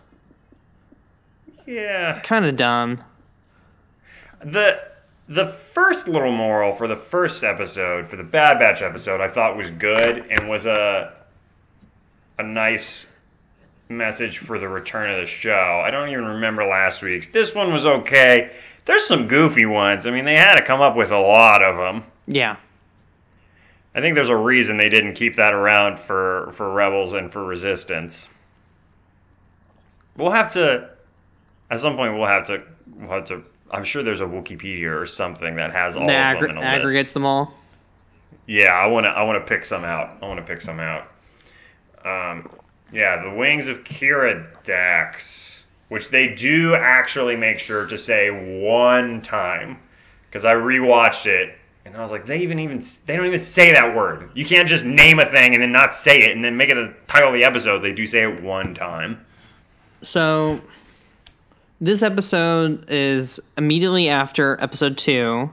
[1.65, 2.19] yeah.
[2.21, 3.03] kind of dumb.
[4.43, 4.81] The
[5.27, 9.57] the first little moral for the first episode, for the Bad Batch episode, I thought
[9.57, 11.13] was good and was a
[12.37, 13.07] a nice
[13.89, 15.83] message for the return of the show.
[15.83, 17.27] I don't even remember last week's.
[17.27, 18.51] This one was okay.
[18.89, 20.07] There's some goofy ones.
[20.07, 22.03] I mean, they had to come up with a lot of them.
[22.25, 22.55] Yeah.
[23.93, 27.43] I think there's a reason they didn't keep that around for for Rebels and for
[27.45, 28.27] Resistance.
[30.17, 30.89] We'll have to
[31.69, 32.63] at some point we'll have to
[32.95, 36.17] we'll have to I'm sure there's a Wikipedia or something that has all The of
[36.17, 36.67] aggr- them in a list.
[36.69, 37.53] aggregates them all.
[38.47, 40.17] Yeah, I want to I want to pick some out.
[40.21, 41.03] I want to pick some out.
[42.03, 42.49] Um,
[42.91, 45.58] yeah, the wings of Kira Dax,
[45.89, 48.29] which they do actually make sure to say
[48.63, 49.77] one time,
[50.29, 53.71] because I rewatched it and I was like, they even even they don't even say
[53.73, 54.29] that word.
[54.35, 56.75] You can't just name a thing and then not say it and then make it
[56.75, 57.79] the title of the episode.
[57.79, 59.25] They do say it one time.
[60.03, 60.61] So,
[61.81, 65.49] this episode is immediately after episode two.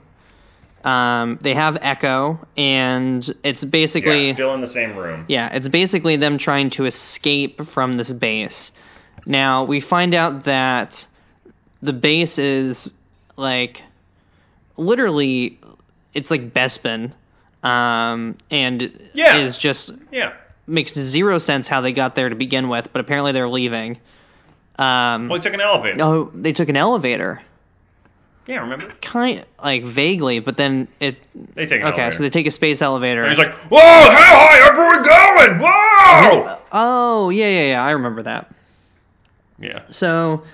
[0.85, 5.25] Um, they have Echo, and it's basically Yeah, still in the same room.
[5.27, 8.70] yeah, it's basically them trying to escape from this base.
[9.27, 11.07] Now we find out that
[11.83, 12.93] the base is
[13.37, 13.83] like
[14.77, 15.59] literally
[16.15, 17.12] it's like Bespin,
[17.62, 19.37] um, and Yeah.
[19.37, 20.33] is just Yeah.
[20.67, 23.99] makes zero sense how they got there to begin with, but apparently they're leaving.
[24.79, 25.97] Um, Well, he took an elevator.
[25.97, 27.41] No, they took an elevator,
[28.47, 28.87] Yeah, remember?
[29.03, 31.17] kind like vaguely, but then it.
[31.55, 32.12] They take an Okay, elevator.
[32.12, 33.23] so they take a space elevator.
[33.23, 35.05] and he's like, "Whoa, how high up are we
[35.49, 35.61] going?
[35.61, 38.53] Whoa!" oh yeah, yeah, yeah, I remember that.
[39.59, 39.83] Yeah.
[39.90, 40.45] So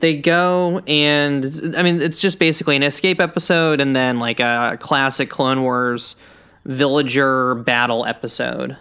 [0.00, 4.78] they go and I mean it's just basically an escape episode and then like a
[4.80, 6.16] classic Clone Wars
[6.64, 8.76] villager battle episode.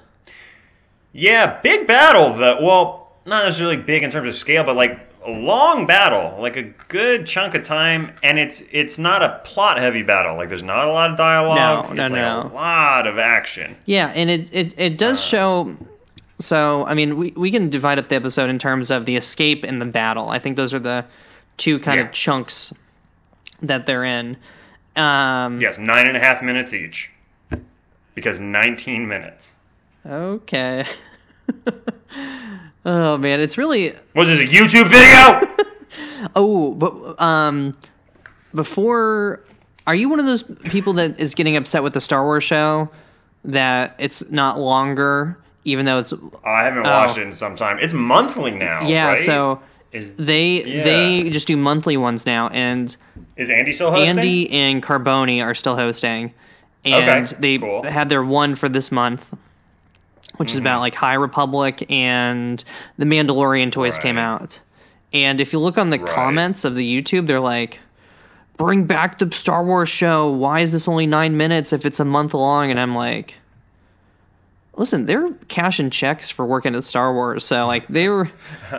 [1.14, 2.34] Yeah, big battle.
[2.34, 6.56] The well, not necessarily big in terms of scale, but like a long battle, like
[6.56, 10.38] a good chunk of time, and it's it's not a plot heavy battle.
[10.38, 11.90] Like there's not a lot of dialogue.
[11.90, 12.52] No, no, it's like no.
[12.52, 13.76] a lot of action.
[13.86, 15.22] Yeah, and it it, it does uh.
[15.22, 15.76] show.
[16.40, 19.64] So I mean, we we can divide up the episode in terms of the escape
[19.64, 20.30] and the battle.
[20.30, 21.06] I think those are the
[21.58, 22.06] two kind Yeah.
[22.08, 22.74] of chunks
[23.64, 24.38] that they're in.
[24.96, 27.12] Um, Yes, nine and a half minutes each,
[28.16, 29.56] because 19 minutes.
[30.06, 30.86] Okay.
[32.86, 35.54] oh man, it's really Was this a YouTube video?
[36.36, 37.76] Oh, but um,
[38.54, 39.44] before,
[39.86, 42.90] are you one of those people that is getting upset with the Star Wars show
[43.46, 47.78] that it's not longer, even though it's I haven't watched it in some time.
[47.80, 48.80] It's monthly now.
[48.84, 48.88] Oh.
[48.88, 49.08] yeah?
[49.10, 49.20] right?
[49.20, 50.84] So is they Yeah.
[50.84, 52.96] they just do monthly ones now, and
[53.36, 54.18] is Andi still hosting?
[54.18, 56.34] Andi and Carboni are still hosting,
[56.86, 57.84] and Okay, they cool.
[57.84, 59.30] had their one for this month.
[60.38, 60.56] Which Mm-hmm.
[60.56, 62.64] is about like High Republic and
[62.98, 64.60] the Mandalorian toys came out.
[65.12, 66.08] And if you look on the Right.
[66.08, 67.80] comments of the YouTube, they're like,
[68.56, 70.30] bring back the Star Wars show.
[70.32, 72.70] Why is this only nine minutes if it's a month long?
[72.70, 73.36] And I'm like,
[74.78, 77.44] listen, they're cashing checks for working at Star Wars.
[77.44, 78.32] So, like, they were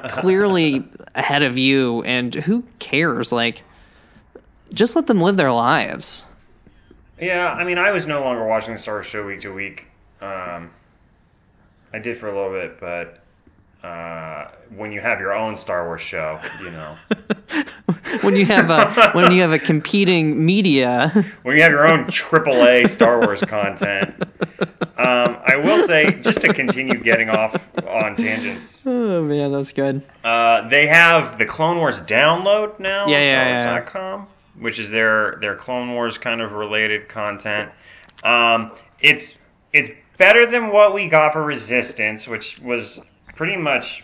[0.07, 2.03] clearly ahead of you.
[2.03, 3.33] And who cares?
[3.33, 3.63] Like,
[4.73, 6.25] just let them live their lives.
[7.21, 9.87] Yeah, I mean, I was no longer watching the Star Wars show week to week.
[10.21, 10.71] Um,
[11.93, 13.19] I did for a little bit, but
[13.83, 16.97] uh, when you have your own Star Wars show, you know,
[18.23, 21.09] When you have a when you have a competing media,
[21.43, 24.15] when you have your own AAA Star Wars content,
[24.97, 27.55] um, I will say, just to continue getting off
[27.87, 30.03] on tangents, oh man, that's good.
[30.25, 33.81] uh, they have the Clone Wars download now, Yeah, yeah, yeah.
[33.81, 34.27] StarWars.com,
[34.59, 37.71] which is their their Clone Wars kind of related content.
[38.25, 39.39] Um, it's
[39.73, 43.01] it's better than what we got for Resistance, which was
[43.39, 44.03] pretty much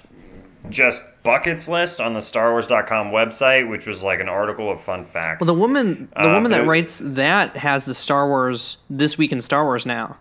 [0.71, 5.41] just buckets list on the StarWars.com website, which was like an article of fun facts.
[5.41, 9.33] Well, the woman, the Uh, woman that writes that has the Star Wars this week
[9.33, 10.17] in Star Wars now.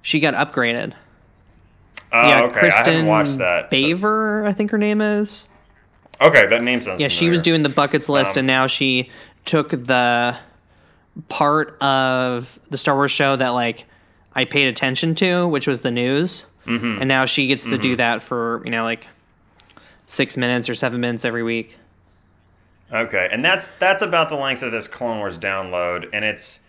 [0.00, 0.94] She got upgraded.
[2.12, 3.70] oh, yeah, okay, I Kristin haven't watched that.
[3.70, 5.44] Baver, I think her name is.
[6.20, 7.00] Okay, that name sounds.
[7.00, 9.10] Yeah, she was doing the buckets list, Um, and now she
[9.44, 10.34] took the
[11.28, 13.84] part of the Star Wars show that like
[14.34, 16.44] I paid attention to, which was the news.
[16.66, 16.98] Mm-hmm.
[17.00, 19.06] And now she gets to do that for, you know, like
[20.06, 21.76] six minutes or seven minutes every week.
[22.92, 26.60] Okay, and that's that's about the length of this Clone Wars download, and it's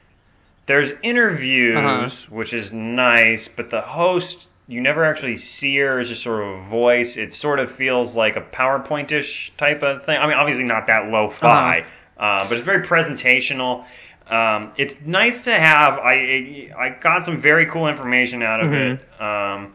[0.65, 2.35] there's interviews, Uh-huh.
[2.35, 6.47] which is nice, but the host you never actually see her as just sort of
[6.47, 7.17] a voice.
[7.17, 10.17] It sort of feels like a PowerPoint-ish type of thing.
[10.19, 11.81] I mean, obviously not that lo-fi,
[12.17, 12.25] Uh-huh.
[12.25, 13.85] uh, but it's very presentational.
[14.27, 15.99] Um, it's nice to have.
[15.99, 19.21] I I got some very cool information out of Mm-hmm.
[19.21, 19.21] it.
[19.21, 19.73] Um,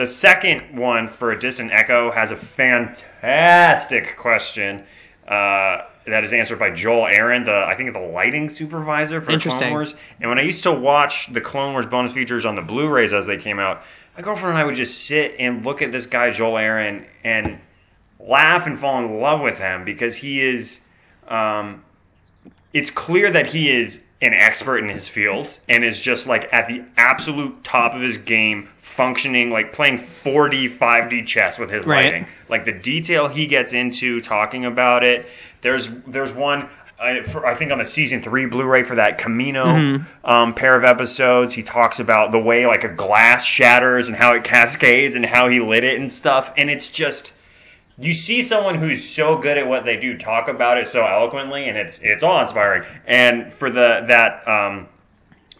[0.00, 4.82] the second one for a distant echo has a fantastic question
[5.28, 9.70] uh, that is answered by Joel Aron, the I think the lighting supervisor for Clone.
[9.70, 9.96] Wars.
[10.18, 13.26] And when I used to watch the Clone Wars bonus features on the Blu-rays as
[13.26, 13.82] they came out,
[14.16, 17.58] my girlfriend and I would just sit and look at this guy Joel Aron and
[18.18, 20.80] laugh and fall in love with him because he is.
[21.28, 21.84] Um,
[22.72, 26.68] it's clear that he is an expert in his fields and is just like at
[26.68, 32.04] the absolute top of his game, functioning like playing 4D, 5D chess with his Right.
[32.04, 32.26] lighting.
[32.48, 35.26] Like the detail he gets into talking about it.
[35.62, 36.68] There's there's one.
[37.02, 40.84] I, for, I think on the season three Blu-ray for that Kamino um, pair of
[40.84, 45.24] episodes, he talks about the way like a glass shatters and how it cascades and
[45.24, 46.52] how he lit it and stuff.
[46.58, 47.32] And it's just
[48.00, 51.68] you see someone who's so good at what they do talk about it so eloquently
[51.68, 54.88] and it's it's awe inspiring and for the that um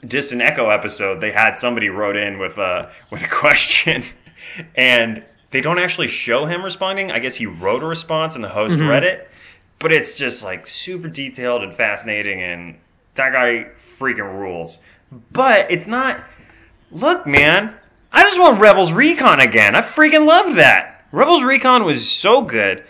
[0.07, 4.03] distant echo episode they had somebody wrote in with a with a question
[4.75, 7.11] and they don't actually show him responding.
[7.11, 9.29] I guess he wrote a response and the host read it
[9.79, 12.79] but it's just like super detailed and fascinating and
[13.15, 13.67] that guy
[13.99, 14.79] freaking rules.
[15.33, 16.23] But it's not
[16.93, 17.75] look man
[18.13, 19.75] i just want rebels recon again.
[19.75, 22.85] I freaking love that rebels recon was so good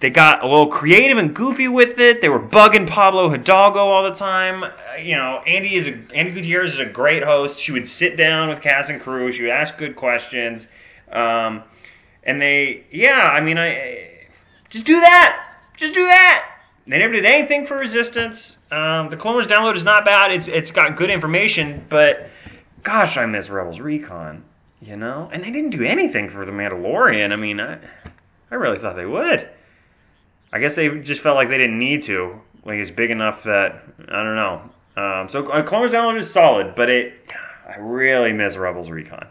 [0.00, 2.22] they got a little creative and goofy with it.
[2.22, 4.64] They were bugging Pablo Hidalgo all the time.
[4.64, 7.58] Uh, You know, Andi is a Andi Gutierrez is a great host.
[7.58, 9.30] She would sit down with cast and crew.
[9.30, 10.68] She would ask good questions,
[11.12, 11.62] um,
[12.24, 14.26] and they, yeah, I mean, I,
[14.70, 16.46] just do that, just do that.
[16.86, 18.58] They never did anything for Resistance.
[18.70, 20.32] Um, the Clone Wars download is not bad.
[20.32, 22.30] It's it's got good information, but
[22.82, 24.44] gosh, I miss Rebels Recon.
[24.82, 27.32] You know, and they didn't do anything for the Mandalorian.
[27.32, 27.78] I mean, I,
[28.50, 29.48] I really thought they would.
[30.52, 32.40] I guess they just felt like they didn't need to.
[32.64, 34.62] Like it's big enough that I don't know.
[34.96, 37.14] Um, so uh, Clone Wars Download is solid, but it
[37.68, 39.26] I really miss Rebels Recon.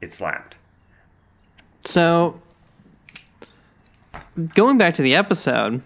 [0.00, 0.54] It slapped.
[1.84, 2.40] So,
[4.54, 5.82] going back to the episode,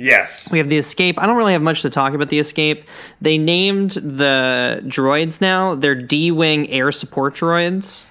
[0.00, 0.50] Yes.
[0.50, 1.18] we have the escape.
[1.20, 2.84] I don't really have much to talk about the escape.
[3.20, 5.74] They named the droids now.
[5.74, 8.04] They're D Wing air support droids.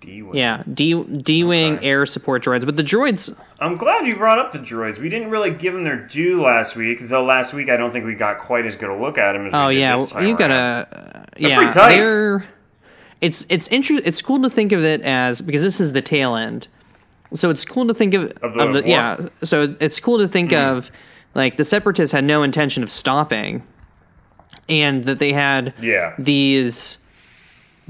[0.00, 0.36] D-Wing.
[0.36, 1.86] Yeah, D D Wing Okay.
[1.88, 2.64] air support droids.
[2.64, 4.98] But the droids, I'm glad you brought up the droids.
[4.98, 8.04] We didn't really give them their due last week, though last week I don't think
[8.04, 10.12] we got quite as good a look at them as oh we did yeah, this
[10.12, 10.52] time you around.
[10.52, 11.96] Uh, gotta, yeah, tight.
[11.96, 12.44] they're.
[13.20, 16.36] It's it's inter- It's cool to think of it as because this is the tail
[16.36, 16.68] end,
[17.36, 18.88] so it's cool to think of Of the war?
[18.88, 19.16] yeah.
[19.42, 20.90] So it's cool to think of
[21.34, 23.62] like the separatists had no intention of stopping,
[24.68, 26.14] and that they had Yeah.
[26.18, 26.98] these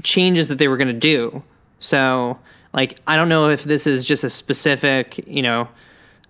[0.03, 1.43] changes that they were going to do.
[1.79, 2.39] So,
[2.73, 5.69] like, I don't know if this is just a specific, you know,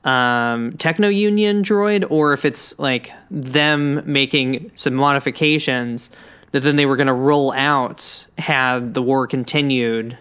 [0.04, 6.10] um, techno union droid or if it's like them making some modifications
[6.52, 10.18] that then they were going to roll out had the war continued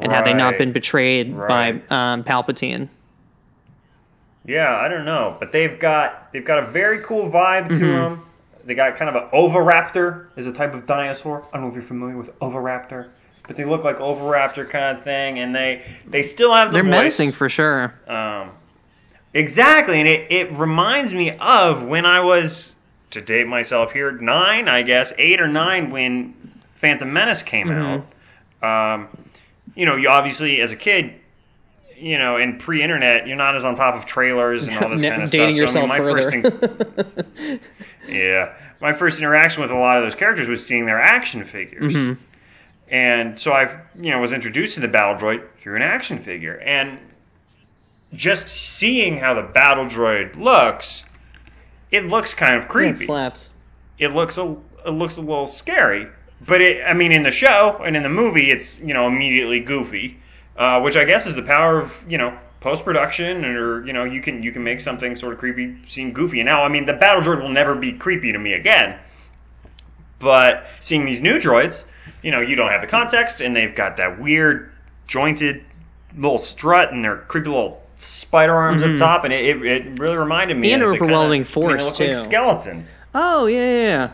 [0.00, 1.86] and had they not been betrayed Right.
[1.88, 2.88] by um, Palpatine.
[4.46, 7.86] Yeah, I don't know, but they've got they've got a very cool vibe to Mm-hmm.
[7.92, 8.22] them.
[8.64, 11.42] They got kind of an oviraptor is a type of dinosaur.
[11.52, 13.08] I don't know if you're familiar with oviraptor,
[13.46, 16.82] but they look like oviraptor kind of thing, and they they still have the They're
[16.84, 16.90] voice.
[16.90, 17.92] menacing for sure.
[18.06, 18.50] Um,
[19.34, 22.74] exactly, and it, it reminds me of when I was,
[23.12, 26.34] to date myself here, nine, I guess, eight or nine, when
[26.76, 28.02] Phantom Menace came Mm-hmm.
[28.62, 28.94] out.
[28.96, 29.08] Um,
[29.74, 31.14] you know, you obviously, as a kid,
[31.96, 35.22] you know, in pre-internet, you're not as on top of trailers and all this kind
[35.22, 35.70] of dating stuff.
[35.70, 36.30] So, I mean, my further.
[36.30, 37.60] first, in-
[38.08, 41.94] yeah, my first interaction with a lot of those characters was seeing their action figures.
[41.94, 42.22] Mm-hmm.
[42.88, 46.58] And so I, you know, was introduced to the battle droid through an action figure,
[46.58, 46.98] and
[48.14, 51.04] just seeing how the battle droid looks,
[51.92, 53.04] it looks kind of It creepy.
[53.04, 53.50] slaps.
[53.98, 56.08] It looks a it looks a little scary,
[56.46, 59.60] but it, I mean, in the show and in the movie, it's you know immediately
[59.60, 60.18] goofy,
[60.56, 64.04] uh, which I guess is the power of you know post production, or you know
[64.04, 66.40] you can you can make something sort of creepy seem goofy.
[66.40, 68.98] And now, I mean, the battle droid will never be creepy to me again.
[70.18, 71.84] But seeing these new droids,
[72.22, 74.72] you know, you don't have the context, and they've got that weird
[75.06, 75.64] jointed
[76.16, 80.16] little strut and their creepy little spider arms up top, and it, it, it really
[80.16, 80.68] reminded me.
[80.68, 80.74] Mm-hmm.
[80.74, 82.06] And of the kinda- overwhelming I mean, they force, too.
[82.06, 83.00] Like skeletons.
[83.14, 84.10] Oh yeah, yeah, yeah.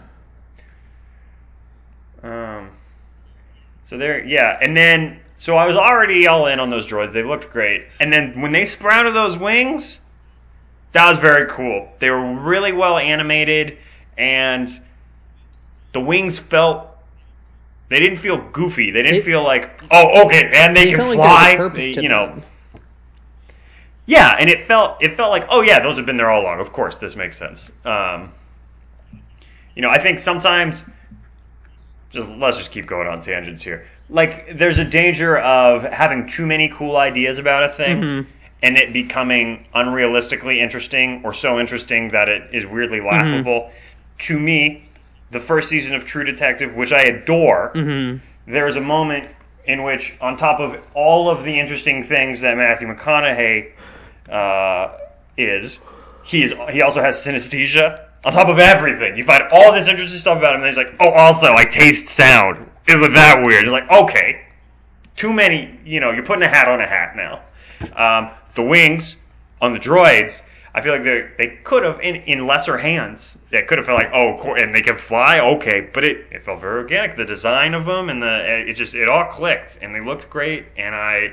[3.87, 7.13] So there, yeah, and then so I was already all in on those droids.
[7.13, 10.01] They looked great, and then when they sprouted those wings,
[10.91, 11.89] that was very cool.
[12.01, 13.79] They were really well animated,
[14.19, 14.69] and
[15.93, 16.89] the wings felt.
[17.89, 18.91] They didn't feel goofy.
[18.91, 21.37] They didn't It- feel like, oh, okay, and they, It can felt like there was
[21.37, 21.57] a fly.
[21.57, 22.43] purpose They- you know, them.
[24.07, 26.59] yeah, and it felt it felt like, oh yeah, those have been there all along.
[26.59, 27.71] Of course, this makes sense.
[27.85, 28.33] Um,
[29.77, 30.89] you know, I think sometimes
[32.17, 33.87] just let's just keep going on tangents here.
[34.09, 38.31] Like, there's a danger of having too many cool ideas about a thing Mm-hmm.
[38.63, 43.07] and it becoming unrealistically interesting or so interesting that it is weirdly Mm-hmm.
[43.07, 43.71] laughable.
[44.21, 44.85] To me,
[45.31, 48.19] the first season of True Detective, which I adore, Mm-hmm.
[48.53, 49.29] there is a moment
[49.67, 53.73] in which, on top of all of the interesting things that Matthew McConaughey
[54.31, 54.97] uh,
[55.37, 55.81] is,
[56.25, 58.06] he is he also has synesthesia.
[58.27, 60.93] On top of everything, you find all this interesting stuff about him, and he's like,
[60.99, 62.69] "Oh, also, I taste sound.
[62.89, 64.45] Isn't that weird?" It's like, okay,
[65.15, 65.79] too many.
[65.85, 67.43] You know, you're putting a hat on a hat now.
[67.95, 69.23] Um, the wings
[69.63, 70.43] on the droids,
[70.75, 73.39] I feel like they they could have in, in lesser hands.
[73.51, 76.61] They could have felt like, oh, and they can fly, okay, but it, it felt
[76.61, 77.17] very organic.
[77.17, 80.67] The design of them and the it just it all clicked, and they looked great,
[80.77, 81.33] and I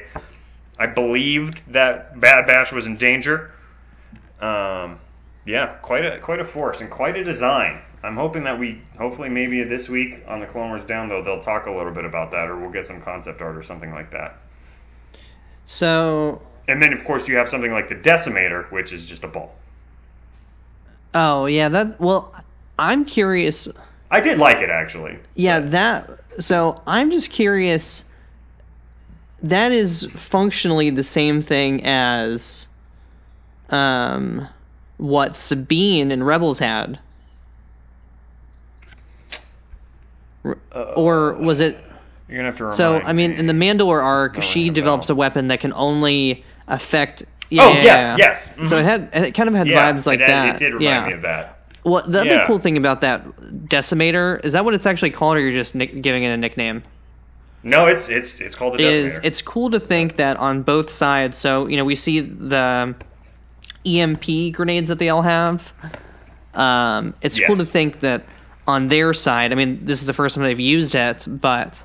[0.78, 3.52] I believed that Bad Batch was in danger.
[4.40, 5.00] Um,
[5.46, 7.82] yeah, quite a quite a force and quite a design.
[8.04, 11.68] I'm hoping that we hopefully maybe this week on the Clone Wars Download they'll talk
[11.68, 14.38] a little bit about that, or we'll get some concept art or something like that.
[15.66, 19.28] So, And then of course you have something like the Decimator, which is just a
[19.28, 19.56] ball.
[21.14, 22.00] oh yeah, that.
[22.00, 22.34] Well,
[22.78, 23.68] I'm curious.
[24.12, 25.20] I did like it actually.
[25.36, 26.10] Yeah, that.
[26.40, 28.06] So I'm just curious.
[29.44, 32.68] That is functionally the same thing as,
[33.70, 34.48] um,
[34.98, 37.00] what Sabine and Rebels had.
[40.44, 41.78] R- or was it?
[42.28, 45.16] You're gonna have to remind So I mean, in the Mandalore arc, she develops a
[45.16, 47.24] weapon that can only affect.
[47.50, 48.16] Yeah, Oh yeah, yes, yeah.
[48.18, 48.50] yes.
[48.50, 48.68] mhm.
[48.68, 50.56] So it had it kind of had yeah, vibes like it, that.
[50.56, 51.08] It did remind yeah.
[51.08, 51.60] me of that.
[51.84, 53.26] Well, the other cool thing about that
[53.68, 56.82] decimator is that what it's actually called, or you're just nick- giving it a nickname?
[57.62, 59.26] No, it's it's it's called the Is Decimator.
[59.26, 61.38] it's cool to think that on both sides.
[61.38, 62.96] So you know, we see the
[63.86, 65.74] EMP grenades that they all have.
[66.54, 68.24] Um, it's cool to think that
[68.68, 69.52] on their side.
[69.52, 71.82] I mean, this is the first time they've used it, but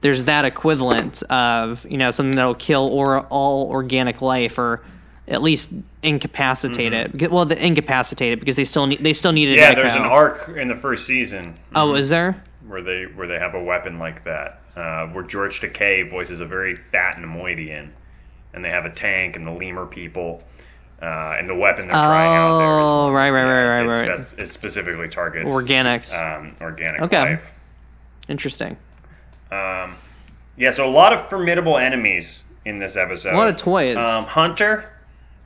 [0.00, 4.82] there's that equivalent of you know something that'll kill or all organic life or
[5.28, 5.70] at least
[6.02, 7.30] incapacitate it.
[7.30, 9.58] Well, the incapacitate it because they still need they still need it.
[9.58, 9.60] Mm-hmm.
[9.60, 12.42] yeah, there's an arc in the first season Oh, is there?
[12.66, 16.46] where they where they have a weapon like that, uh, where George Takei voices a
[16.46, 17.90] very fat Neimoidian,
[18.54, 20.42] and they have a tank and the lemur people,
[21.02, 22.78] uh, and the weapon they're trying out there.
[22.78, 24.18] is Oh, right, right, right, right, it's right.
[24.18, 26.12] spec- It specifically targets Organics.
[26.14, 27.20] um, organic Okay.
[27.20, 27.50] life.
[28.28, 28.76] Interesting.
[29.50, 29.96] Um,
[30.56, 33.34] yeah, so a lot of formidable enemies in this episode.
[33.34, 33.96] A lot of toys.
[33.96, 34.84] Um, Hunter,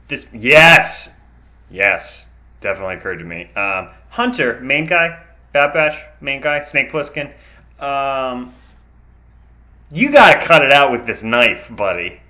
[0.09, 1.15] this yes,
[1.71, 2.27] yes,
[2.61, 3.49] definitely occurred to me.
[3.57, 7.31] Um, Hunter, main guy, Bad Batch, main guy, Snake Plissken.
[7.81, 8.53] Um,
[9.93, 12.21] you gotta cut it out with this knife, buddy.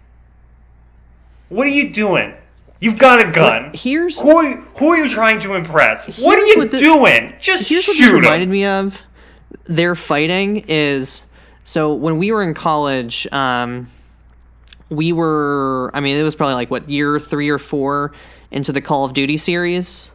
[1.48, 2.34] What are you doing?
[2.80, 3.66] You've got a gun.
[3.66, 6.06] What- here's- who are, you, who are you trying to impress?
[6.18, 7.34] what are you what doing?
[7.40, 8.20] Just Here's what shoot this 'em.
[8.20, 9.00] reminded me of.
[9.66, 11.22] Their fighting is
[11.62, 13.88] so when we were in college, um,
[14.90, 15.90] we were.
[15.94, 18.12] I mean, it was probably like what year three or four
[18.50, 20.10] into the Call of Duty series.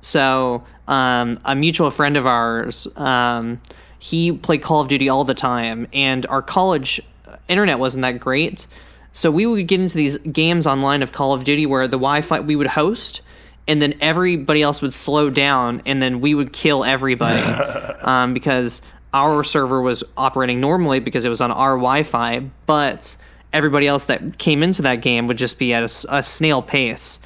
[0.00, 3.60] So um, a mutual friend of ours, um,
[3.98, 7.00] he played Call of Duty all the time, and our college
[7.48, 8.66] internet wasn't that great.
[9.12, 12.40] So we would get into these games online of Call of Duty where the Wi-Fi
[12.40, 13.22] we would host,
[13.68, 17.40] and then everybody else would slow down, and then we would kill everybody
[18.02, 18.82] um, because
[19.12, 23.16] our server was operating normally because it was on our Wi-Fi, but
[23.52, 27.20] everybody else that came into that game would just be at a snail pace.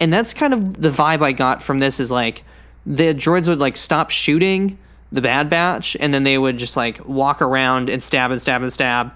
[0.00, 2.44] And that's kind of the vibe I got from this is like
[2.86, 4.78] the droids would like stop shooting
[5.12, 8.62] the Bad Batch, and then they would just like walk around and stab and stab
[8.62, 9.12] and stab.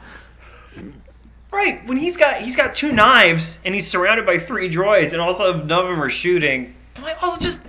[1.53, 5.21] Right, when he's got he's got two knives and he's surrounded by three droids and
[5.21, 6.75] also none of them are shooting.
[6.95, 7.61] But like also just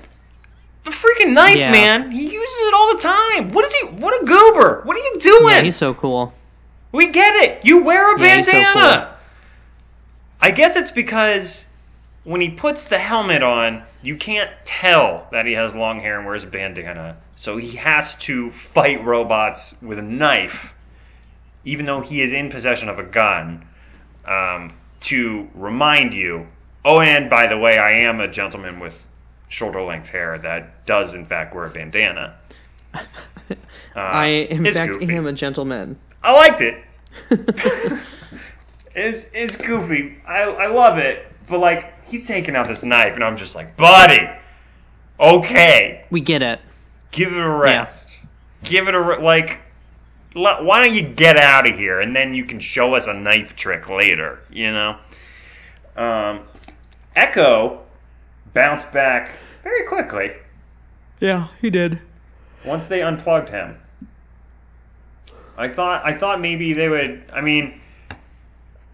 [0.84, 1.72] the freaking knife, Yeah.
[1.72, 2.12] man.
[2.12, 3.52] He uses it all the time.
[3.54, 3.88] What is he?
[3.88, 4.82] What a goober!
[4.84, 5.54] What are you doing?
[5.56, 6.34] Yeah, he's so cool.
[6.92, 7.66] we get it.
[7.66, 9.06] You wear a Yeah, he's so bandana.
[9.08, 9.18] cool.
[10.42, 11.66] I guess it's because
[12.24, 16.26] when he puts the helmet on, you can't tell that he has long hair and
[16.28, 17.16] wears a bandana.
[17.36, 20.76] So he has to fight robots with a knife,
[21.66, 23.66] even though he is in possession of a gun.
[24.32, 26.48] Um, to remind you.
[26.86, 28.98] Oh, and by the way, I am a gentleman with
[29.50, 32.36] shoulder length hair that does in fact wear a bandana.
[33.94, 35.14] Uh, I, in fact, goofy.
[35.14, 35.98] am a gentleman.
[36.24, 36.82] I liked it.
[38.96, 40.16] it's it's goofy.
[40.26, 41.26] I I love it.
[41.50, 44.30] But like he's taking out this knife, and I'm just like, buddy,
[45.20, 46.62] okay, We get it.
[47.12, 48.22] give it a rest.
[48.64, 49.60] Give it a re- like.
[50.34, 53.56] Why don't you get out of here, and then you can show us a knife
[53.56, 54.40] trick later?
[54.50, 54.98] You know.
[55.98, 56.42] Um,
[57.16, 57.82] Echo
[58.54, 59.32] bounced back
[59.64, 60.32] very quickly
[61.20, 62.00] Yeah, he did.
[62.66, 63.78] once they unplugged him.
[65.58, 67.24] I thought I thought maybe they would.
[67.34, 67.80] I mean,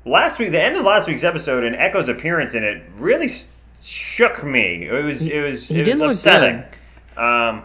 [0.05, 3.29] last week, the end of last week's episode and Echo's appearance in it really
[3.81, 4.88] shook me.
[4.88, 6.63] It was it was he it was upsetting.
[7.15, 7.63] Um,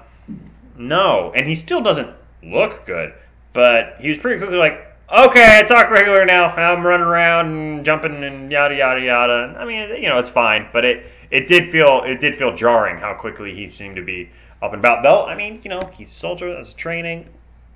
[0.76, 2.10] no, and he still doesn't
[2.42, 3.12] look good,
[3.53, 4.88] but he was pretty quickly like.
[5.12, 6.46] Okay, I talk regular now.
[6.46, 9.57] I'm running around and jumping and yada yada yada.
[9.59, 12.98] I mean, you know, it's fine, but it it did feel it did feel jarring
[12.98, 14.30] how quickly he seemed to be
[14.62, 15.03] up and about.
[15.03, 16.55] Though, I mean, you know, he's a soldier.
[16.55, 17.26] That's training.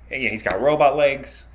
[0.09, 1.45] Yeah, he's got robot legs.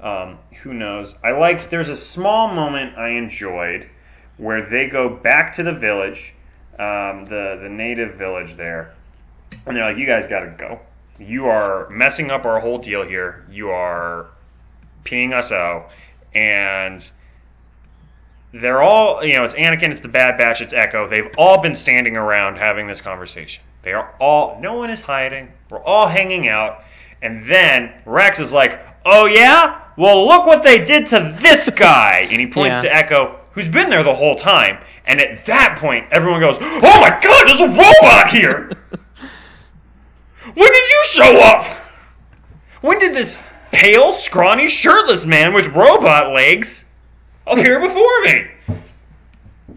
[0.00, 1.16] Um, who knows?
[1.24, 1.70] I liked.
[1.70, 3.88] There's a small moment I enjoyed
[4.36, 6.34] where they go back to the village,
[6.78, 8.92] um, the the native village there,
[9.66, 10.80] and they're like, "You guys got to go.
[11.18, 13.44] You are messing up our whole deal here.
[13.50, 14.26] You are
[15.04, 15.90] peeing us out."
[16.34, 17.08] And
[18.52, 21.08] they're all, you know, it's Anakin, it's the Bad Batch, it's Echo.
[21.08, 23.62] They've all been standing around having this conversation.
[23.82, 25.52] They are all, no one is hiding.
[25.70, 26.84] We're all hanging out.
[27.22, 29.80] And then Rex is like, oh yeah?
[29.96, 32.26] Well, look what they did to this guy.
[32.30, 32.82] And he points Yeah.
[32.82, 34.78] to Echo, who's been there the whole time.
[35.06, 38.70] And at that point, everyone goes, oh my god, there's a robot here!
[40.54, 41.64] when did you show up?
[42.80, 43.38] When did this
[43.72, 46.84] pale, scrawny, shirtless man with robot legs
[47.46, 48.46] appear before me?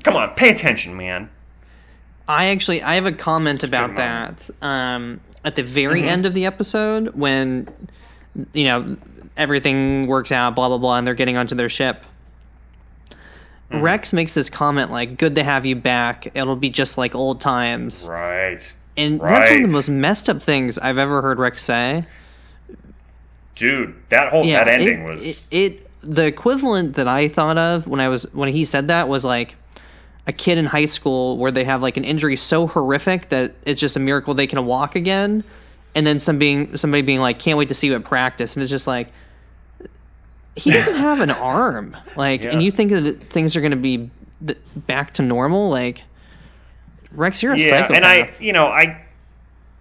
[0.03, 1.29] Come on, pay attention, man.
[2.27, 4.49] I actually I have a comment about that.
[4.61, 6.07] Um, at the very Mhm.
[6.07, 7.67] end of the episode, when
[8.53, 8.97] you know
[9.37, 12.03] everything works out, blah blah blah, and they're getting onto their ship.
[13.71, 13.81] Mm-hmm.
[13.81, 16.27] Rex makes this comment like, "Good to have you back.
[16.35, 18.61] It'll be just like old times." Right.
[18.97, 22.05] And that's one of the most messed up things I've ever heard Rex say.
[23.55, 25.83] Dude, that whole Yeah, that ending it, was it, it.
[26.01, 29.55] The equivalent that I thought of when I was when he said that was like
[30.25, 33.81] a kid in high school where they have like an injury so horrific that it's
[33.81, 35.43] just a miracle they can walk again,
[35.95, 38.63] and then some being somebody being like, "Can't wait to see you at practice," and
[38.63, 39.11] it's just like
[40.55, 42.51] he doesn't have an arm, like, Yeah.
[42.51, 44.09] and you think that things are going to be
[44.75, 46.03] back to normal, like.
[47.11, 47.95] Rex, you're a yeah, psychopath.
[47.95, 49.01] and I, you know, I,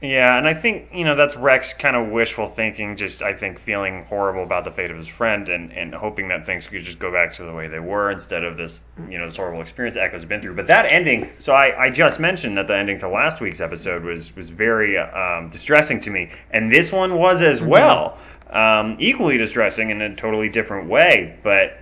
[0.02, 2.96] yeah, and I think you know that's Rex kind of wishful thinking.
[2.96, 6.44] Just I think feeling horrible about the fate of his friend, and and hoping that
[6.44, 9.24] things could just go back to the way they were instead of this, you know,
[9.24, 10.54] this horrible experience Echo's been through.
[10.54, 14.04] But that ending, so I, I just mentioned that the ending to last week's episode
[14.04, 18.18] was was very um, distressing to me, and this one was as well,
[18.50, 21.78] um, equally distressing in a totally different way, but.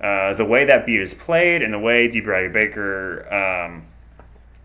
[0.00, 2.20] Uh, the way that beat is played and the way D.
[2.20, 3.82] Bradley Baker um,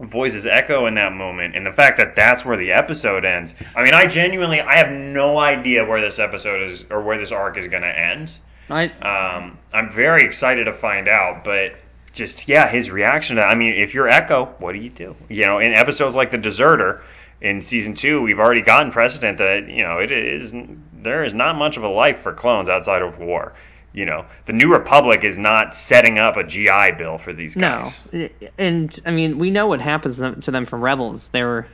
[0.02, 3.56] voices echo in that moment and the fact that that's where the episode ends.
[3.76, 7.32] I mean i genuinely i have no idea where this episode is or where this
[7.32, 8.34] arc is going to end.
[8.70, 11.76] I, um, i'm very excited to find out but
[12.12, 15.16] just yeah his reaction to i mean if you're echo what do you do?
[15.30, 17.02] You know in episodes like the deserter
[17.42, 20.54] in season two we've already gotten precedent that you know it is
[20.94, 23.54] there is not much of a life for clones outside of war
[23.96, 28.04] you know the new republic is not setting up a gi bill for these guys.
[28.12, 31.30] No, and I mean we know what happens to them- from Rebels.
[31.30, 31.66] They were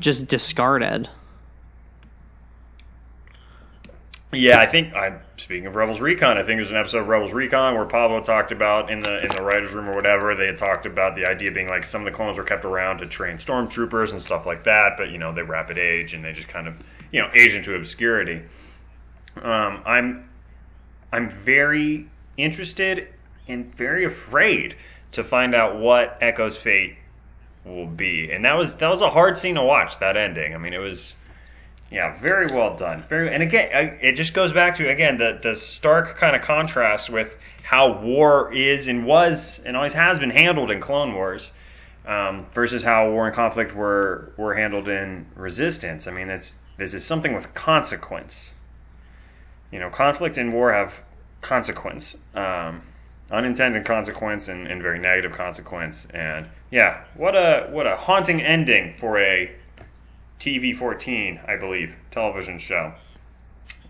[0.00, 1.08] just discarded.
[4.32, 7.32] Yeah, I think I speaking of Rebels Recon, I think there's an episode of Rebels
[7.32, 10.58] Recon where Pablo talked about in the in the writers' room or whatever, they had
[10.58, 13.38] talked about the idea being like some of the clones were kept around to train
[13.38, 16.68] stormtroopers and stuff like that, but you know, they rapid age and they just kind
[16.68, 16.78] of,
[17.10, 18.42] you know, age into obscurity.
[19.40, 20.27] Um, I'm
[21.12, 22.06] I'm very
[22.36, 23.08] interested
[23.48, 24.76] and very afraid
[25.12, 26.96] to find out what Echo's fate
[27.64, 28.30] will be.
[28.30, 30.54] And that was that was a hard scene to watch, that ending.
[30.54, 31.16] I mean, it was
[31.90, 33.02] yeah, very well done.
[33.08, 36.42] Very, and again, I- it just goes back to again the the stark kind of
[36.42, 41.52] contrast with how war is and was and always has been handled in Clone Wars,
[42.06, 46.06] um, versus how war and conflict were were handled in Resistance.
[46.06, 48.54] I mean, it's this is something with consequence.
[49.70, 50.94] You know, conflict and war have
[51.40, 52.82] consequence, um,
[53.30, 56.06] unintended consequence, and, and very negative consequence.
[56.14, 59.50] And yeah, what a what a haunting ending for a
[60.40, 62.92] TV 14, I believe, television show.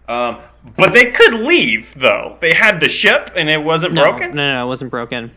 [0.08, 0.40] Um,
[0.76, 2.38] but they could leave though.
[2.40, 4.30] They had the ship and it wasn't No, broken.
[4.30, 5.30] No, no, it wasn't broken.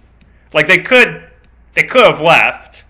[0.53, 1.29] Like they could,
[1.73, 2.83] they could have left.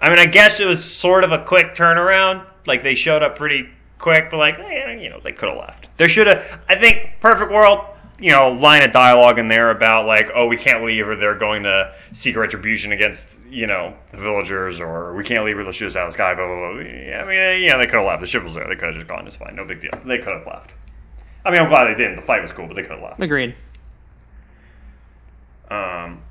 [0.00, 2.46] I mean, I guess it was sort of a quick turnaround.
[2.66, 3.68] Like they showed up pretty
[3.98, 5.88] quick, but like eh, you know, they could have left.
[5.96, 6.60] There should have.
[6.68, 7.84] I think perfect world.
[8.20, 11.34] You know, line of dialogue in there about like, oh, we can't leave, or they're
[11.34, 15.72] going to seek retribution against you know the villagers, or we can't leave, or they'll
[15.72, 16.34] shoot out of the sky.
[16.34, 16.80] Blah blah blah.
[16.80, 18.20] Yeah, I mean, eh, yeah, they could have left.
[18.20, 18.68] The ship was there.
[18.68, 19.26] They could have just gone.
[19.26, 19.56] It's fine.
[19.56, 19.90] No big deal.
[20.04, 20.70] They could have left.
[21.44, 22.16] I mean, I'm glad they didn't.
[22.16, 23.20] The fight was cool, but they could have left.
[23.20, 23.54] Agreed.
[25.70, 26.22] Um,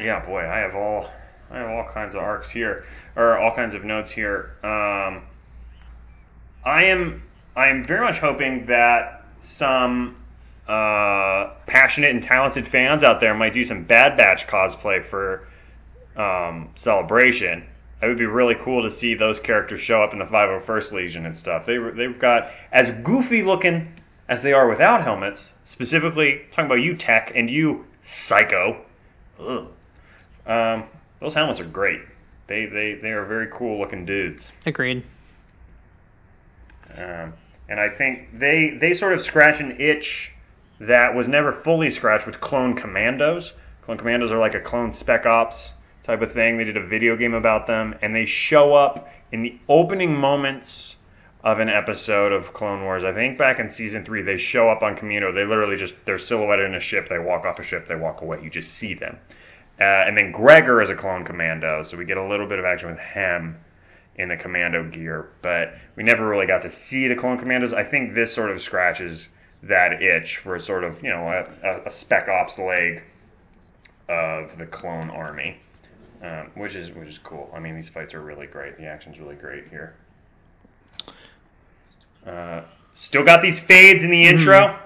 [0.00, 1.08] yeah, boy, I have all
[1.50, 2.84] I have all kinds of arcs here,
[3.16, 4.56] or all kinds of notes here.
[4.62, 5.22] Um,
[6.64, 7.22] I am
[7.56, 10.16] I am very much hoping that some
[10.68, 15.48] uh, passionate and talented fans out there might do some Bad Batch cosplay for
[16.16, 17.66] um, Celebration.
[18.02, 21.26] It would be really cool to see those characters show up in the 501st Legion
[21.26, 21.66] and stuff.
[21.66, 23.92] They they've got as goofy looking
[24.28, 25.52] as they are without helmets.
[25.64, 28.80] Specifically, talking about you, Tech, and you, Psycho.
[30.46, 30.84] Um,
[31.20, 32.00] those helmets are great.
[32.46, 34.52] They, they they are very cool looking dudes.
[34.66, 35.02] Agreed.
[36.96, 37.32] Um,
[37.68, 40.32] and I think they they sort of scratch an itch
[40.80, 43.52] that was never fully scratched with Clone Commandos.
[43.82, 45.72] Clone Commandos are like a clone Spec Ops
[46.02, 46.56] type of thing.
[46.56, 50.96] They did a video game about them, and they show up in the opening moments
[51.44, 53.04] of an episode of Clone Wars.
[53.04, 55.32] I think back in season three, they show up on Kamino.
[55.32, 57.08] They literally just they're silhouetted in a ship.
[57.08, 57.86] They walk off a ship.
[57.86, 58.40] They walk away.
[58.42, 59.18] You just see them.
[59.78, 62.66] Uh, and then Gregor is a clone commando, so we get a little bit of
[62.66, 63.56] action with him
[64.16, 67.72] in the commando gear, but we never really got to see the clone commandos.
[67.72, 69.28] I think this sort of scratches
[69.62, 71.28] that itch for a sort of you know
[71.62, 73.02] a, a spec ops leg
[74.08, 75.58] of the clone army,
[76.22, 77.50] um, which is which is cool.
[77.54, 78.76] I mean, these fights are really great.
[78.76, 79.94] The action's really great here.
[82.26, 82.62] Uh,
[82.94, 84.78] still got these fades in the intro.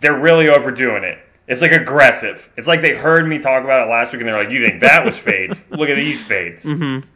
[0.00, 1.18] They're really overdoing it.
[1.46, 2.50] It's like aggressive.
[2.56, 4.80] It's like they heard me talk about it last week and they're like, "You think
[4.80, 5.60] that was fades?
[5.70, 7.06] Look at these fades." Mm-hmm.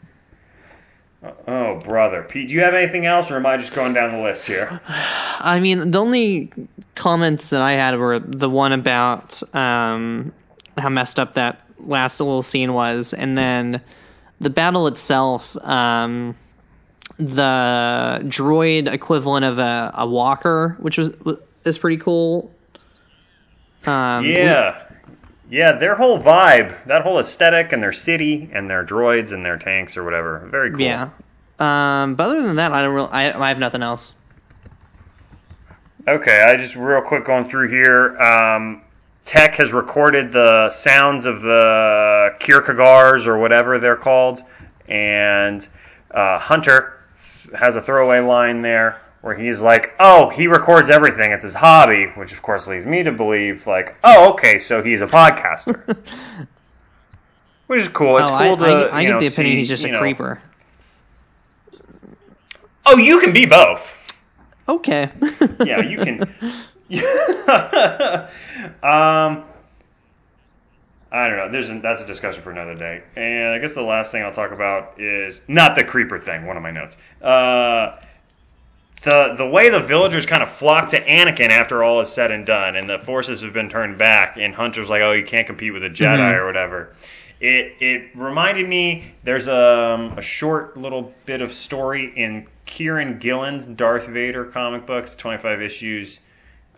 [1.47, 2.23] Oh, brother.
[2.23, 4.81] Pete, do you have anything else, or am I just going down the list here?
[4.89, 6.53] I mean, the only
[6.95, 10.33] comments that I had were the one about um,
[10.77, 13.81] how messed up that last little scene was, and then
[14.41, 15.57] the battle itself.
[15.57, 16.37] Um,
[17.17, 21.13] the droid equivalent of a, a walker, which was
[21.65, 22.51] is pretty cool.
[23.87, 24.83] Um, Yeah.
[25.51, 29.59] Yeah, their whole vibe, that whole aesthetic, and their city, and their droids, and their
[29.59, 30.39] tanks, or whatever.
[30.51, 30.81] Very cool.
[30.81, 31.11] Yeah.
[31.59, 33.11] Um, but other than that, I don't really.
[33.11, 34.15] I, I have nothing else.
[36.09, 38.19] Okay, I just real quick going through here.
[38.21, 38.83] Um,
[39.25, 44.43] Tech has recorded the sounds of the Keeradaks or whatever they're called,
[44.89, 45.67] and
[46.11, 47.01] uh, Hunter
[47.55, 52.09] has a throwaway line there where he's like, "Oh, he records everything; it's his hobby,"
[52.15, 55.97] which of course leads me to believe, like, "Oh, okay, so he's a podcaster."
[57.67, 58.19] Which is cool.
[58.19, 59.85] It's oh, cool I, to I, I you get know, the opinion see, he's just
[59.85, 60.43] a know- creeper.
[62.85, 63.91] Oh, you can be both.
[64.69, 65.11] Okay.
[65.65, 66.21] yeah, you can.
[68.83, 69.45] um,
[71.11, 71.49] I don't know.
[71.51, 73.03] There's a, that's a discussion for another day.
[73.17, 76.45] And I guess the last thing I'll talk about is not the creeper thing.
[76.45, 76.99] One of my notes.
[77.23, 77.97] Uh,
[79.05, 82.45] the the way the villagers kind of flock to Anakin after all is said and
[82.45, 85.73] done, and the forces have been turned back, and Hunter's like, "Oh, you can't compete
[85.73, 86.39] with a Jedi Mhm.
[86.39, 86.95] or whatever."
[87.41, 89.05] It it reminded me.
[89.23, 95.15] There's a, a short little bit of story in Kieron Gillen's Darth Vader comic books,
[95.17, 96.21] 25 issues,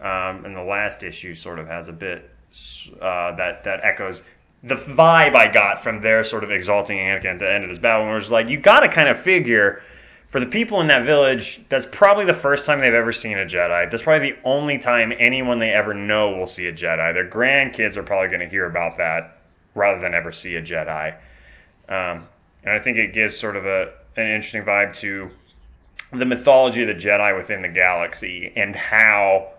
[0.00, 2.28] um, and the last issue sort of has a bit
[3.00, 4.22] uh, that that echoes
[4.64, 7.78] the vibe I got from their sort of exalting Anakin at the end of this
[7.78, 9.82] battle, where it's like you got to kind of figure
[10.36, 13.46] for the people in that village, that's probably the first time they've ever seen a
[13.46, 13.90] Jedi.
[13.90, 17.14] That's probably the only time anyone they ever know will see a Jedi.
[17.14, 19.38] Their grandkids are probably going to hear about that
[19.74, 21.14] rather than ever see a Jedi.
[21.88, 22.28] Um,
[22.64, 25.30] and I think it gives sort of a an interesting vibe to
[26.12, 29.52] the mythology of the Jedi within the galaxy and how.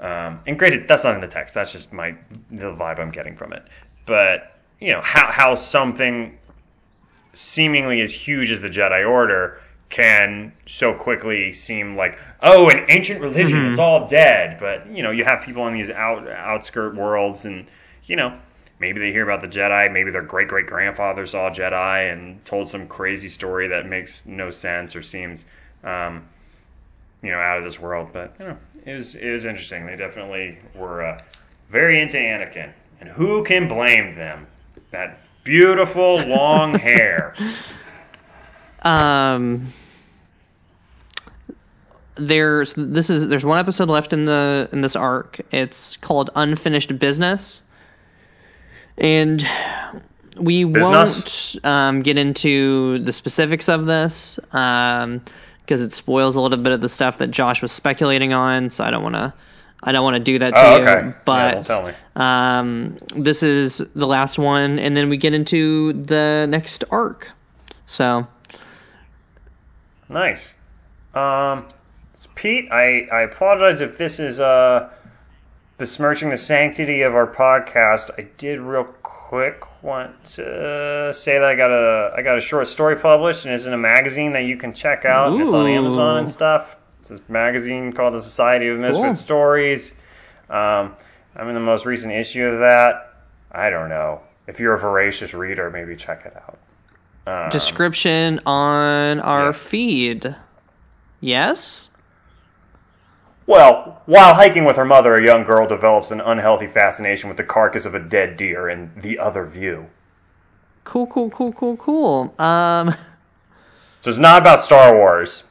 [0.00, 1.54] Um, and granted, that's not in the text.
[1.54, 2.16] That's just my
[2.50, 3.62] the vibe I'm getting from it.
[4.06, 6.38] But you know how how something
[7.34, 13.20] seemingly as huge as the Jedi Order can so quickly seem like oh an ancient
[13.20, 13.70] religion Mhm.
[13.70, 14.58] it's all dead.
[14.60, 17.66] But you know you have people in these out outskirt worlds and
[18.04, 18.36] you know
[18.80, 22.44] maybe they hear about the Jedi maybe their great great grandfather saw a Jedi and
[22.44, 25.46] told some crazy story that makes no sense or seems
[25.84, 26.22] um,
[27.22, 28.10] you know out of this world.
[28.12, 29.86] But you know it was it was interesting.
[29.86, 31.18] They definitely were uh,
[31.70, 32.72] very into Anakin.
[33.00, 34.46] And who can blame them?
[34.90, 37.34] That beautiful long hair
[38.82, 39.72] Um,
[42.14, 45.40] there's this is there's one episode left in the in this arc.
[45.52, 47.62] It's called Unfinished Business,
[48.96, 49.44] and
[50.36, 51.54] we Business?
[51.54, 56.80] won't um, get into the specifics of this because it spoils a little bit of
[56.80, 58.70] the stuff that Josh was speculating on.
[58.70, 59.32] So I don't want to.
[59.80, 61.06] I don't want to do that to Oh, you, okay.
[61.06, 61.92] Yeah, but me.
[62.16, 67.30] um, this is the last one, and then we get into the next arc.
[67.86, 68.26] So
[70.08, 70.56] Nice.
[71.14, 71.66] Um,
[72.14, 74.90] so Pete, I, I apologize if this is uh,
[75.76, 78.10] besmirching the sanctity of our podcast.
[78.18, 82.66] I did real quick want to say that I got a I got a short
[82.66, 85.32] story published and it's in a magazine that you can check out.
[85.32, 86.76] and It's on Amazon and stuff.
[87.00, 89.14] It's a magazine called the Society of Misfit Cool.
[89.14, 89.94] Stories.
[90.50, 90.94] Um,
[91.36, 93.14] I'm in the most recent issue of that.
[93.52, 94.22] I don't know.
[94.46, 96.58] If you're a voracious reader, maybe check it out.
[97.28, 99.52] Um, description on our yeah.
[99.52, 100.36] feed.
[101.20, 101.90] Yes.
[103.46, 107.44] Well, while hiking with her mother, a young girl develops an unhealthy fascination with the
[107.44, 109.86] carcass of a dead deer and the other view.
[110.84, 112.34] Cool, cool, cool, cool, cool.
[112.38, 112.94] Um,
[114.00, 115.42] So it's not about Star Wars,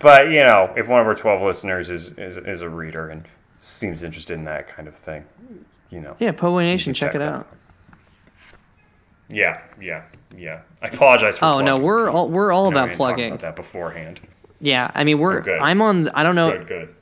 [0.00, 3.24] but you know, if one of our twelve listeners is is, is a reader and
[3.58, 5.24] seems interested in that kind of thing,
[5.88, 7.48] you know, yeah, Poe Nation, check, check it that out.
[9.30, 10.02] yeah, yeah,
[10.36, 10.62] yeah.
[10.82, 11.44] I apologize for.
[11.46, 13.28] Oh no, we're all we're all I about didn't talk plugging.
[13.28, 14.20] about that beforehand.
[14.60, 15.38] Yeah, I mean we're.
[15.38, 15.60] Oh, good.
[15.60, 16.08] I'm on.
[16.08, 16.50] I don't know.
[16.58, 16.94] Good, good.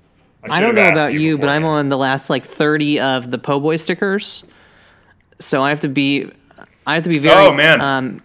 [0.45, 3.39] I should don't know about you, but I'm on the last like 30 of the
[3.39, 4.45] Po' Boy stickers.
[5.39, 6.31] So I have to be,
[6.87, 7.81] I have to be very Oh, man.
[7.81, 8.23] um,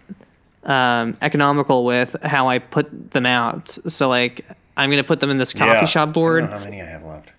[0.64, 3.68] um, economical with how I put them out.
[3.68, 4.44] So like,
[4.76, 5.84] I'm gonna put them in this coffee Yeah.
[5.84, 7.32] shop I board, don't know how many I have left.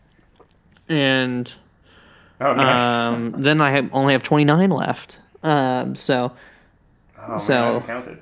[0.87, 1.51] and
[2.41, 2.81] Oh, nice.
[3.13, 5.19] um, then I have, only have 29 left.
[5.43, 6.31] Um, so
[7.29, 8.17] oh, so- counted.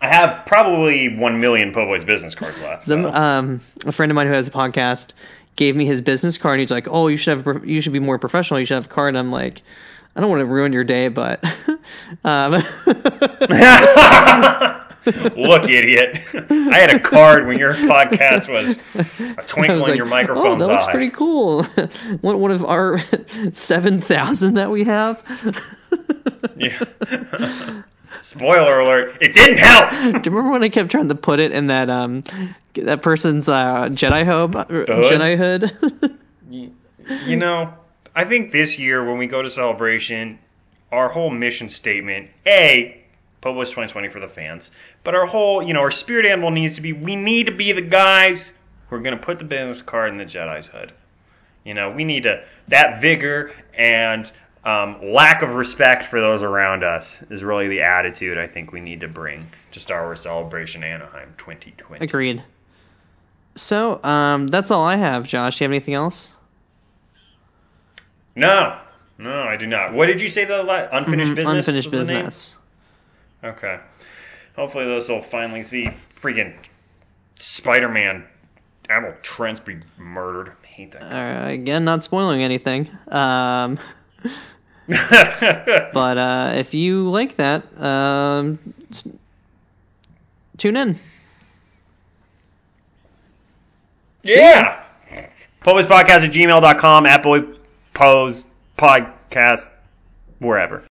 [0.00, 2.84] I have probably one million Po' Boys business cards left.
[2.84, 5.12] Some, um, a friend of mine who has a podcast
[5.56, 6.54] gave me his business card.
[6.54, 8.60] And He's like, "Oh, you should have, you should be more professional.
[8.60, 9.62] You should have a card." And I'm like,
[10.14, 11.42] "I don't want to ruin your day, but."
[12.24, 12.52] um,
[15.36, 16.20] Look, idiot!
[16.50, 20.10] I had a card when your podcast was a twinkle was in like, your "Oh,
[20.10, 20.90] microphone's that looks eye.
[20.90, 21.62] pretty cool."
[22.20, 22.98] one, one of our
[23.52, 25.22] seven thousand that we have.
[26.56, 27.82] Yeah.
[28.26, 29.18] Spoiler alert!
[29.20, 29.90] It didn't help.
[30.24, 32.24] Do you remember when I kept trying to put it in that um
[32.74, 34.52] that person's uh, Jedi hood?
[34.68, 34.88] hood?
[34.88, 36.18] Jedi hood.
[37.24, 37.72] You know,
[38.16, 40.40] I think this year when we go to celebration,
[40.90, 43.00] our whole mission statement, a
[43.40, 44.72] Boys 2020 for the fans,
[45.04, 47.70] but our whole, you know, our spirit animal needs to be: we need to be
[47.70, 48.50] the guys
[48.88, 50.92] who are going to put the business card in the Jedi's hood.
[51.62, 54.32] You know, we need to that vigor and
[54.66, 58.80] um, lack of respect for those around us is really the attitude I think we
[58.80, 62.04] need to bring to Star Wars Celebration Anaheim 2020.
[62.04, 62.42] Agreed.
[63.54, 65.26] So um, that's all I have.
[65.26, 66.32] Josh, do you have anything else?
[68.34, 68.78] No,
[69.18, 69.94] no, I do not.
[69.94, 70.44] What did you say?
[70.44, 71.48] The la- unfinished business.
[71.48, 71.56] Mm-hmm.
[71.58, 72.06] Unfinished the name?
[72.06, 72.56] business.
[73.44, 73.78] Okay.
[74.56, 76.54] Hopefully, this will finally see freaking
[77.36, 78.24] Spider-Man.
[78.88, 80.52] Admiral Trench be murdered.
[80.62, 81.02] I hate that.
[81.02, 82.90] Uh, again, not spoiling anything.
[83.08, 83.78] Um,
[84.88, 88.58] but uh, if you like that, um,
[90.56, 90.98] tune in.
[94.22, 94.82] yeah.
[95.86, 97.44] Podcast at gmail.com, at Boy
[97.94, 98.44] Pose
[98.78, 99.70] Podcast,
[100.38, 100.84] wherever.